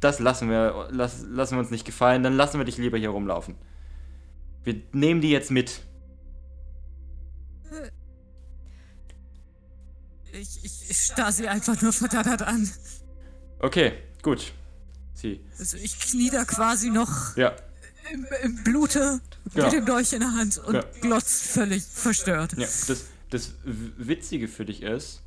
[0.00, 3.10] das lassen wir, lass, lassen wir uns nicht gefallen, dann lassen wir dich lieber hier
[3.10, 3.56] rumlaufen.
[4.62, 5.82] Wir nehmen die jetzt mit.
[10.34, 12.68] Ich, ich, ich starr sie einfach nur verdattert an.
[13.60, 14.52] Okay, gut.
[15.14, 15.40] Sie.
[15.58, 17.54] Also ich knie da quasi noch ja.
[18.12, 19.20] im, im Blute
[19.52, 19.66] genau.
[19.66, 20.84] mit dem Dolch in der Hand und ja.
[21.00, 22.54] glotzt völlig verstört.
[22.54, 25.22] Ja, das, das Witzige für dich ist,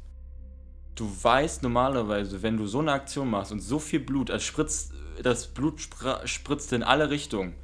[0.95, 4.91] du weißt normalerweise, wenn du so eine Aktion machst und so viel Blut, als spritzt,
[5.23, 5.79] das Blut
[6.25, 7.55] spritzt in alle Richtungen,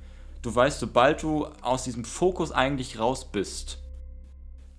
[0.42, 3.80] du weißt, sobald du aus diesem Fokus eigentlich raus bist,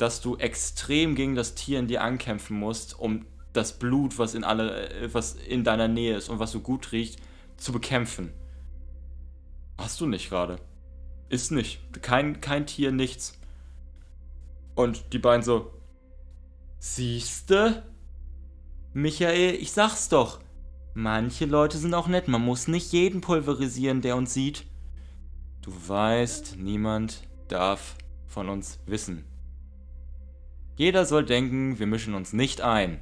[0.04, 3.24] dass du extrem gegen das Tier in dir ankämpfen musst, um
[3.54, 7.22] das Blut, was in alle, was in deiner Nähe ist und was so gut riecht,
[7.56, 8.30] zu bekämpfen.
[9.78, 10.58] Hast du nicht gerade.
[11.30, 11.80] Ist nicht.
[12.02, 13.38] Kein, kein Tier, nichts.
[14.74, 15.72] Und die beiden so.
[16.78, 17.82] Siehste?
[18.92, 20.40] Michael, ich sag's doch.
[20.92, 22.28] Manche Leute sind auch nett.
[22.28, 24.66] Man muss nicht jeden pulverisieren, der uns sieht.
[25.62, 27.96] Du weißt, niemand darf
[28.26, 29.24] von uns wissen.
[30.76, 33.00] Jeder soll denken, wir mischen uns nicht ein.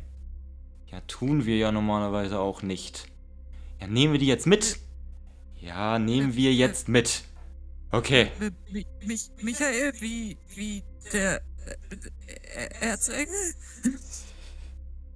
[0.91, 3.07] Ja, tun wir ja normalerweise auch nicht.
[3.81, 4.79] Ja, nehmen wir die jetzt mit?
[5.59, 7.25] Ja, nehmen wir jetzt mit.
[7.91, 8.31] Okay.
[8.39, 11.41] Mi- Mi Mich Michael, wie, wie der
[12.55, 13.55] äh, Erzengel?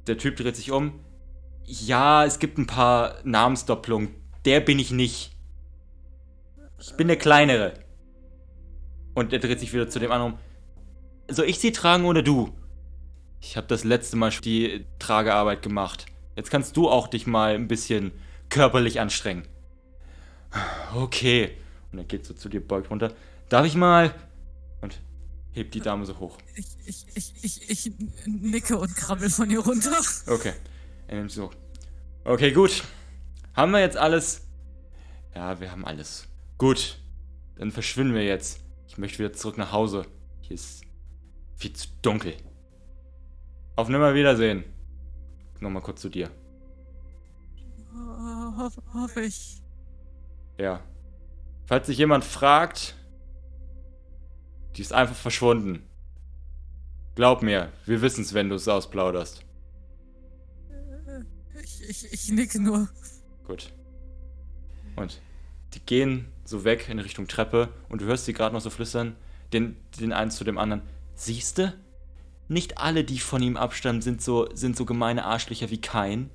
[0.06, 1.00] Der Typ dreht sich um.
[1.64, 4.14] Ja, es gibt ein paar Namensdoppelungen.
[4.44, 5.36] Der bin ich nicht.
[6.78, 7.74] Ich bin der Kleinere.
[9.14, 10.38] Und er dreht sich wieder zu dem anderen um.
[11.28, 12.52] Soll ich sie tragen oder du?
[13.40, 16.06] Ich habe das letzte Mal schon die Tragearbeit gemacht.
[16.36, 18.12] Jetzt kannst du auch dich mal ein bisschen
[18.48, 19.46] körperlich anstrengen.
[20.94, 21.52] Okay.
[21.92, 23.12] Und er geht so zu dir, beugt runter.
[23.48, 24.14] Darf ich mal?
[24.80, 25.00] Und
[25.52, 26.38] hebt die Dame so hoch.
[26.54, 27.92] Ich, ich, ich, ich, ich
[28.26, 29.96] nicke und krabbel von ihr runter.
[30.26, 30.52] Okay.
[31.08, 31.50] Er nimmt so.
[32.24, 32.82] Okay, gut.
[33.54, 34.42] Haben wir jetzt alles?
[35.34, 36.26] Ja, wir haben alles.
[36.58, 36.98] Gut.
[37.56, 38.60] Dann verschwinden wir jetzt.
[38.88, 40.06] Ich möchte wieder zurück nach Hause.
[40.40, 40.85] Hier ist
[41.56, 42.36] viel zu dunkel.
[43.74, 44.64] Auf Nimmerwiedersehen.
[45.60, 46.30] Nochmal kurz zu dir.
[47.92, 49.62] Ho hoffe ich.
[50.58, 50.80] Ja.
[51.66, 52.94] Falls sich jemand fragt,
[54.76, 55.82] die ist einfach verschwunden.
[57.14, 59.42] Glaub mir, wir wissen's, wenn du es ausplauderst.
[61.62, 62.88] Ich, ich, ich nicke nur.
[63.46, 63.72] Gut.
[64.96, 65.20] Und
[65.74, 69.16] die gehen so weg in Richtung Treppe und du hörst sie gerade noch so flüstern,
[69.52, 70.82] den, den einen zu dem anderen.
[71.16, 71.72] Siehste?
[72.46, 76.30] Nicht alle, die von ihm abstammen, sind so, sind so gemeine Arschlöcher wie Kain.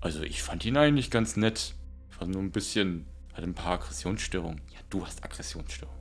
[0.00, 1.74] Also ich fand ihn eigentlich ganz nett.
[2.10, 4.60] Ich war nur ein bisschen, hatte ein paar Aggressionsstörungen.
[4.72, 6.00] Ja, du hast Aggressionsstörungen.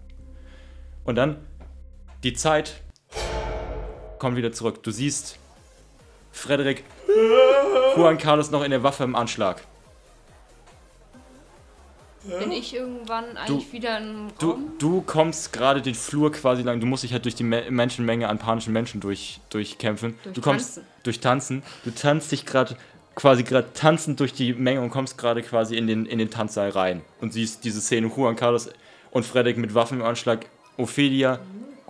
[1.03, 1.37] Und dann,
[2.23, 2.81] die Zeit
[4.17, 4.81] kommt wieder zurück.
[4.83, 5.37] Du siehst
[6.31, 6.85] Frederik,
[7.97, 9.67] Juan Carlos noch in der Waffe im Anschlag.
[12.23, 14.71] Bin ich irgendwann eigentlich wieder im Du, Raum?
[14.79, 16.79] du kommst gerade den Flur quasi lang.
[16.79, 20.15] Du musst dich halt durch die Me Menschenmenge an panischen Menschen durch, durchkämpfen.
[20.23, 20.87] Durch du kommst Tanzen.
[21.03, 21.63] durch Tanzen.
[21.83, 22.77] Du tanzt dich gerade
[23.15, 26.69] quasi gerade tanzend durch die Menge und kommst gerade quasi in den, in den Tanzsaal
[26.69, 27.01] rein.
[27.19, 28.69] Und siehst diese Szene: Juan Carlos
[29.11, 30.45] und Fredrik mit Waffen im Anschlag.
[30.77, 31.39] Ophelia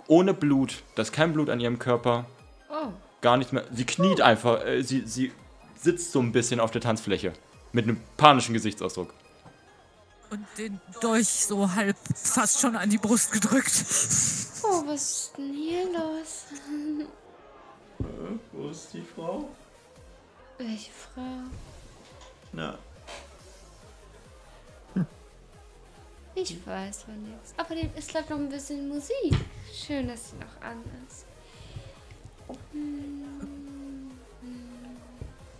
[0.08, 0.82] ohne Blut.
[0.96, 2.26] Da ist kein Blut an ihrem Körper.
[2.68, 2.88] Oh,
[3.22, 3.64] Gar nicht mehr.
[3.72, 4.66] Sie kniet einfach.
[4.66, 5.32] Äh, sie, sie
[5.76, 7.32] sitzt so ein bisschen auf der Tanzfläche.
[7.72, 9.14] Mit einem panischen Gesichtsausdruck.
[10.34, 13.72] Und den Dolch so halb fast schon an die Brust gedrückt.
[14.64, 16.46] oh was ist denn hier los?
[18.50, 19.48] Wo ist die Frau?
[20.58, 21.22] Welche Frau?
[22.52, 22.76] Na,
[26.36, 27.54] Ich weiß von nichts.
[27.56, 29.34] Aber dem- es läuft noch ein bisschen Musik.
[29.72, 31.26] Schön, dass sie noch an ist.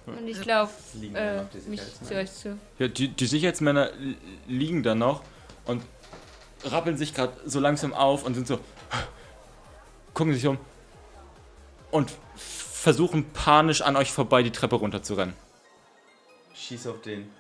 [0.07, 2.09] Und ich laufe Liegen äh, mich Sicherheitsmänner?
[2.09, 2.59] zu euch zu.
[2.79, 5.23] Ja, die, die Sicherheitsmänner li- liegen da noch
[5.65, 5.83] und
[6.65, 8.59] rappeln sich gerade so langsam auf und sind so.
[10.13, 10.59] gucken sich um
[11.91, 15.35] und versuchen panisch an euch vorbei die Treppe runterzurennen.
[16.55, 17.31] schieß auf den.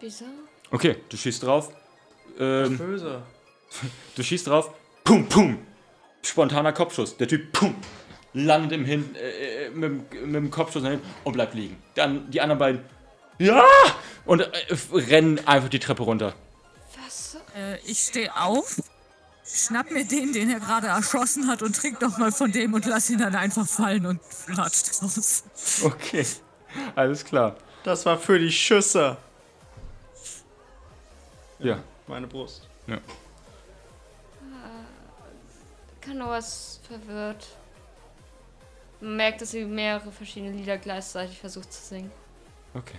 [0.00, 0.24] Wieso?
[0.70, 1.72] Okay, du schießt drauf.
[2.38, 3.22] Ähm, Böse.
[4.16, 4.72] du schießt drauf.
[5.04, 5.58] Pum, pum.
[6.22, 7.16] Spontaner Kopfschuss.
[7.16, 7.76] Der Typ, pum.
[8.38, 9.82] Landet im Hin äh, äh, mit,
[10.12, 11.82] dem- mit dem Kopfschuss daneben und bleibt liegen.
[11.94, 12.80] Dann die anderen beiden.
[13.38, 13.62] Ja!
[14.26, 14.50] Und äh,
[14.92, 16.34] rennen einfach die Treppe runter.
[17.04, 17.38] Was?
[17.56, 18.76] Äh, ich stehe auf,
[19.46, 22.84] schnapp mir den, den er gerade erschossen hat und trink noch mal von dem und
[22.84, 25.44] lass ihn dann einfach fallen und latscht raus.
[25.82, 26.26] Okay,
[26.94, 27.56] alles klar.
[27.84, 29.16] Das war für die Schüsse.
[31.58, 31.78] Ja.
[32.06, 32.68] Meine Brust.
[36.00, 37.46] Kanoa ist verwirrt.
[39.00, 42.10] Man merkt, dass sie mehrere verschiedene Lieder gleichzeitig versucht zu singen.
[42.74, 42.98] Okay.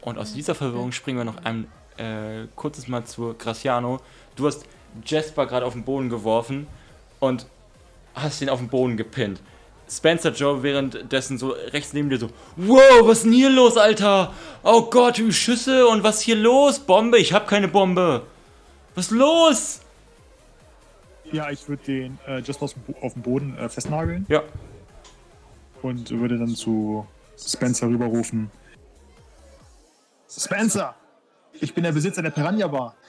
[0.00, 1.66] Und aus dieser Verwirrung springen wir noch ein
[1.96, 4.00] äh, kurzes Mal zu Graciano.
[4.36, 4.64] Du hast
[5.04, 6.66] Jasper gerade auf den Boden geworfen
[7.20, 7.46] und
[8.14, 9.40] hast ihn auf den Boden gepinnt.
[9.90, 14.34] Spencer Joe währenddessen so rechts neben dir so, wow, was ist denn hier los, Alter?
[14.62, 16.78] Oh Gott, wie Schüsse und was ist hier los?
[16.78, 17.18] Bombe?
[17.18, 18.22] Ich hab keine Bombe.
[18.94, 19.80] Was ist los?
[21.32, 24.42] Ja, ich würde den äh, just auf auf dem Boden äh, festnageln Ja,
[25.82, 27.06] und würde dann zu
[27.36, 28.50] Spencer rüberrufen.
[30.28, 30.94] Spencer!
[31.60, 32.94] Ich bin der Besitzer der Piranha Bar.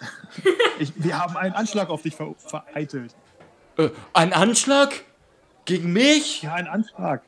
[0.80, 3.13] Ich, wir haben einen Anschlag auf dich ver vereitelt.
[3.78, 5.03] äh, ein Anschlag?
[5.65, 6.41] Gegen mich?
[6.41, 7.22] Ja, einen Anschlag.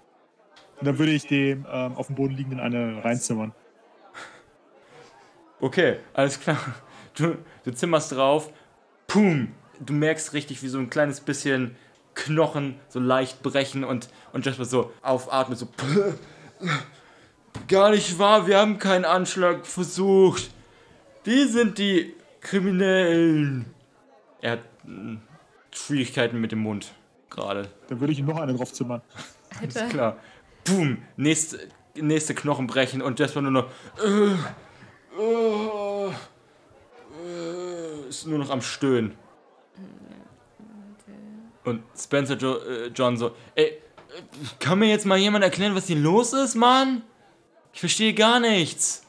[0.79, 3.51] Und dann würde ich dem ähm, auf dem Boden liegenden eine reinzimmern.
[5.59, 6.57] Okay, alles klar.
[7.13, 7.35] Du,
[7.65, 8.53] du zimmerst drauf.
[9.07, 9.53] Pum.
[9.83, 11.75] Du merkst richtig, wie so ein kleines bisschen
[12.13, 15.67] Knochen so leicht brechen und, und Jasper so aufatmet, so.
[17.67, 20.51] Gar nicht wahr, wir haben keinen Anschlag versucht.
[21.25, 23.65] Die sind die Kriminellen.
[24.41, 25.17] Er hat mm,
[25.71, 26.93] Schwierigkeiten mit dem Mund
[27.29, 27.69] gerade.
[27.87, 29.01] Dann würde ich ihm noch eine draufzimmern.
[29.59, 29.87] Alter.
[29.87, 30.17] Klar.
[30.65, 30.99] Boom.
[31.17, 33.67] Nächste, nächste Knochen brechen und das war nur noch.
[34.03, 34.33] Äh,
[35.19, 36.07] äh,
[37.23, 39.15] äh, ist nur noch am Stöhnen.
[41.63, 43.71] Und Spencer jo äh, John so, ey, äh,
[44.59, 47.03] kann mir jetzt mal jemand erklären, was hier los ist, Mann?
[47.73, 49.05] Ich verstehe gar nichts.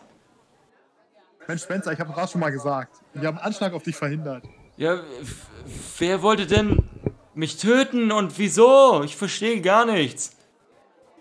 [1.49, 2.97] Mensch, Spencer, ich habe gerade schon mal gesagt.
[3.15, 4.45] Wir haben einen Anschlag auf dich verhindert.
[4.77, 5.01] Ja,
[5.99, 6.83] wer wollte denn
[7.35, 9.03] mich töten und wieso?
[9.03, 10.37] Ich verstehe gar nichts.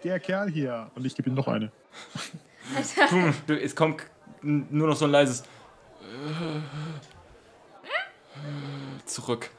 [0.04, 0.92] Der Kerl hier.
[0.96, 1.72] Und ich gebe ihm noch eine.
[3.48, 4.04] Du, es kommt
[4.42, 5.44] nur noch so ein leises
[9.06, 9.50] zurück.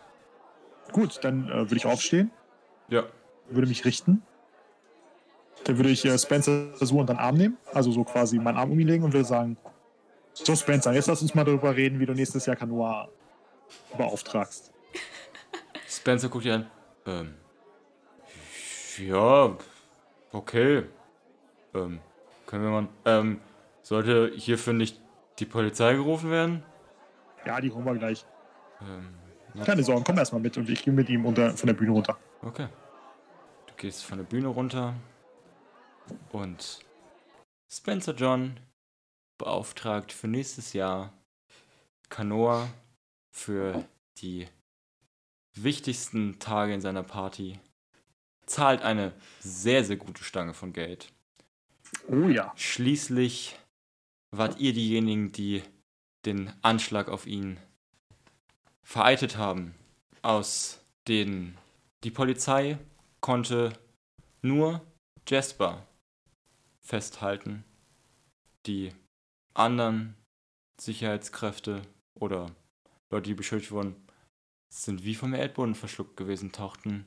[0.92, 2.30] Gut, dann äh, würde ich aufstehen,
[2.88, 3.04] Ja.
[3.48, 4.22] würde mich richten.
[5.64, 8.70] Dann würde ich äh, Spencer so unter den Arm nehmen, also so quasi meinen Arm
[8.72, 9.56] um ihn legen und würde sagen:
[10.34, 13.08] So, Spencer, jetzt lass uns mal darüber reden, wie du nächstes Jahr Kanoa
[13.96, 14.72] beauftragst.
[15.88, 16.70] Spencer guckt dir an.
[17.06, 17.34] Ähm.
[18.98, 19.56] Ja,
[20.32, 20.84] okay.
[21.74, 22.00] Ähm,
[22.46, 22.88] können wir mal.
[23.06, 23.40] Ähm,
[23.82, 25.00] sollte hierfür nicht
[25.38, 26.62] die Polizei gerufen werden?
[27.46, 28.26] Ja, die holen wir gleich.
[28.82, 29.14] Ähm,
[29.64, 32.18] Keine Sorgen, komm erstmal mit und ich gehe mit ihm unter, von der Bühne runter.
[32.42, 32.68] okay.
[33.66, 34.94] Du gehst von der Bühne runter
[36.30, 36.80] und
[37.70, 38.58] Spencer John
[39.38, 41.12] beauftragt für nächstes Jahr
[42.08, 42.68] Kanoa
[43.30, 43.84] für
[44.18, 44.46] die
[45.54, 47.58] wichtigsten Tage in seiner Party.
[48.46, 51.12] Zahlt eine sehr, sehr gute Stange von Geld.
[52.08, 52.52] Oh ja.
[52.56, 53.56] Schließlich
[54.30, 55.62] wart ihr diejenigen, die
[56.24, 57.58] den Anschlag auf ihn
[58.82, 59.74] vereitet haben.
[60.22, 61.56] Aus den
[62.04, 62.78] die Polizei
[63.20, 63.72] konnte
[64.40, 64.84] nur
[65.28, 65.86] Jasper
[66.80, 67.64] festhalten.
[68.66, 68.92] Die
[69.54, 70.16] anderen
[70.80, 71.82] Sicherheitskräfte
[72.14, 72.50] oder
[73.10, 73.94] Leute, die beschuldigt wurden,
[74.68, 77.06] sind wie vom Erdboden verschluckt gewesen, tauchten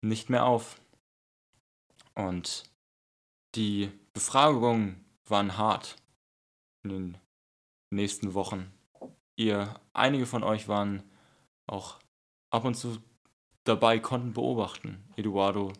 [0.00, 0.80] nicht mehr auf.
[2.14, 2.64] Und
[3.54, 5.96] die Befragungen waren hart
[6.84, 7.18] in den
[7.90, 8.72] nächsten Wochen.
[9.40, 11.02] Ihr, einige von euch waren
[11.66, 11.98] auch
[12.50, 12.98] ab und zu
[13.64, 15.02] dabei, konnten beobachten.
[15.16, 15.72] Eduardo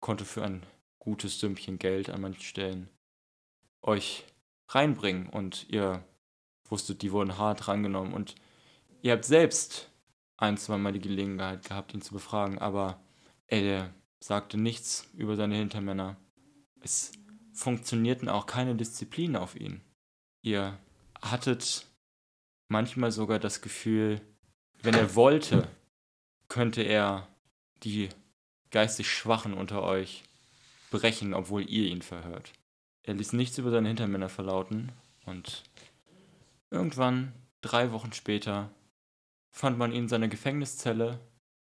[0.00, 0.66] konnte für ein
[0.98, 2.90] gutes Sümmchen Geld an manchen Stellen
[3.80, 4.26] euch
[4.68, 6.04] reinbringen und ihr
[6.68, 8.34] wusstet, die wurden hart rangenommen und
[9.00, 9.90] ihr habt selbst
[10.36, 13.00] ein, zwei Mal die Gelegenheit gehabt, ihn zu befragen, aber
[13.46, 16.18] er sagte nichts über seine Hintermänner.
[16.82, 17.12] Es
[17.54, 19.80] funktionierten auch keine Disziplinen auf ihn.
[20.42, 20.78] Ihr
[21.22, 21.86] hattet
[22.74, 24.20] manchmal sogar das Gefühl,
[24.82, 25.68] wenn er wollte,
[26.48, 27.28] könnte er
[27.84, 28.08] die
[28.72, 30.24] geistig Schwachen unter euch
[30.90, 32.52] brechen, obwohl ihr ihn verhört.
[33.04, 34.90] Er ließ nichts über seine Hintermänner verlauten
[35.24, 35.62] und
[36.70, 38.70] irgendwann, drei Wochen später,
[39.52, 41.20] fand man ihn in seiner Gefängniszelle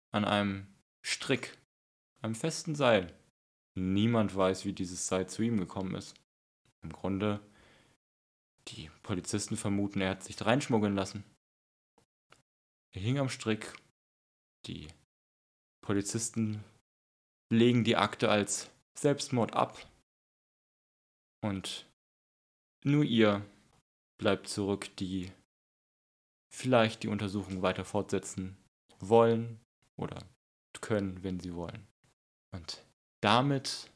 [0.09, 0.65] an einem
[1.03, 1.59] Strick,
[2.23, 3.13] einem festen Seil.
[3.75, 6.15] Niemand weiß, wie dieses Seil zu ihm gekommen ist.
[6.81, 7.39] Im Grunde,
[8.69, 11.23] die Polizisten vermuten, er hat sich reinschmuggeln lassen.
[12.93, 13.73] Er hing am Strick.
[14.65, 14.87] Die
[15.81, 16.63] Polizisten
[17.51, 19.85] legen die Akte als Selbstmord ab.
[21.41, 21.85] Und
[22.85, 23.45] nur ihr
[24.17, 25.31] bleibt zurück, die
[26.53, 28.55] vielleicht die Untersuchung weiter fortsetzen
[28.99, 29.59] wollen
[29.97, 30.23] oder
[30.83, 31.87] können, wenn sie wollen.
[32.51, 32.85] Und
[33.21, 33.89] damit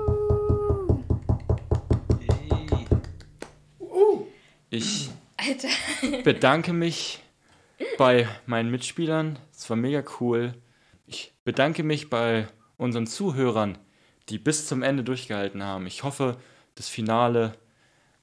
[4.73, 4.79] Hey.
[4.79, 5.69] Ich Alter.
[6.25, 7.21] bedanke mich
[7.99, 9.39] bei meinen Mitspielern.
[9.55, 10.55] Es war mega cool.
[11.07, 12.49] Ich bedanke mich bei
[12.79, 13.77] unseren Zuhörern,
[14.29, 15.87] die bis zum Ende durchgehalten haben.
[15.87, 16.39] Ich hoffe,
[16.75, 17.53] das Finale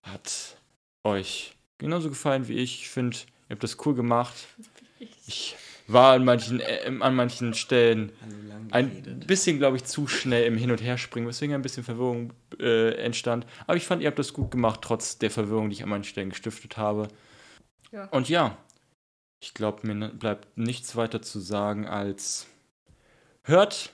[0.01, 0.57] hat
[1.03, 2.81] euch genauso gefallen wie ich.
[2.81, 4.35] Ich finde, ihr habt das cool gemacht.
[5.27, 5.55] Ich
[5.91, 8.11] war an manchen, äh, an manchen Stellen
[8.71, 12.93] ein bisschen, glaube ich, zu schnell im Hin- und Herspringen, weswegen ein bisschen Verwirrung äh,
[12.95, 13.45] entstand.
[13.65, 16.09] Aber ich fand, ihr habt das gut gemacht, trotz der Verwirrung, die ich an manchen
[16.09, 17.07] Stellen gestiftet habe.
[17.91, 18.05] Ja.
[18.05, 18.57] Und ja,
[19.41, 22.47] ich glaube, mir bleibt nichts weiter zu sagen als
[23.43, 23.93] hört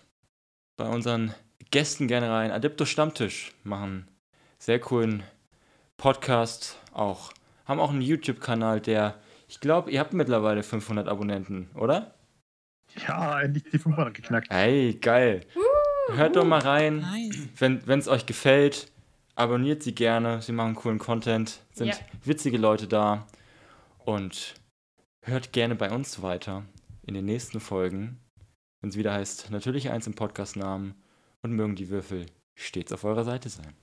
[0.76, 1.34] bei unseren
[1.72, 2.52] Gästen gerne rein.
[2.52, 4.08] Adeptus Stammtisch machen
[4.60, 5.24] sehr coolen
[5.98, 7.32] Podcast auch.
[7.66, 9.20] Haben auch einen YouTube-Kanal, der,
[9.56, 12.14] ich glaube, ihr habt mittlerweile 500 Abonnenten, oder?
[13.08, 14.48] Ja, endlich die 500 geknackt.
[14.52, 15.42] Hey, geil.
[16.10, 16.98] Hört doch mal rein.
[17.00, 17.48] Nice.
[17.58, 18.92] Wenn es euch gefällt,
[19.36, 20.42] abonniert sie gerne.
[20.42, 21.96] Sie machen coolen Content, sind Ja.
[22.26, 23.26] witzige Leute da.
[24.04, 24.56] Und
[25.24, 26.64] hört gerne bei uns weiter.
[27.08, 28.20] in den nächsten Folgen,
[28.82, 30.96] wenn es wieder heißt, natürlich eins im Podcast-Namen
[31.44, 32.26] und mögen die Würfel
[32.56, 33.74] stets auf eurer Seite sein.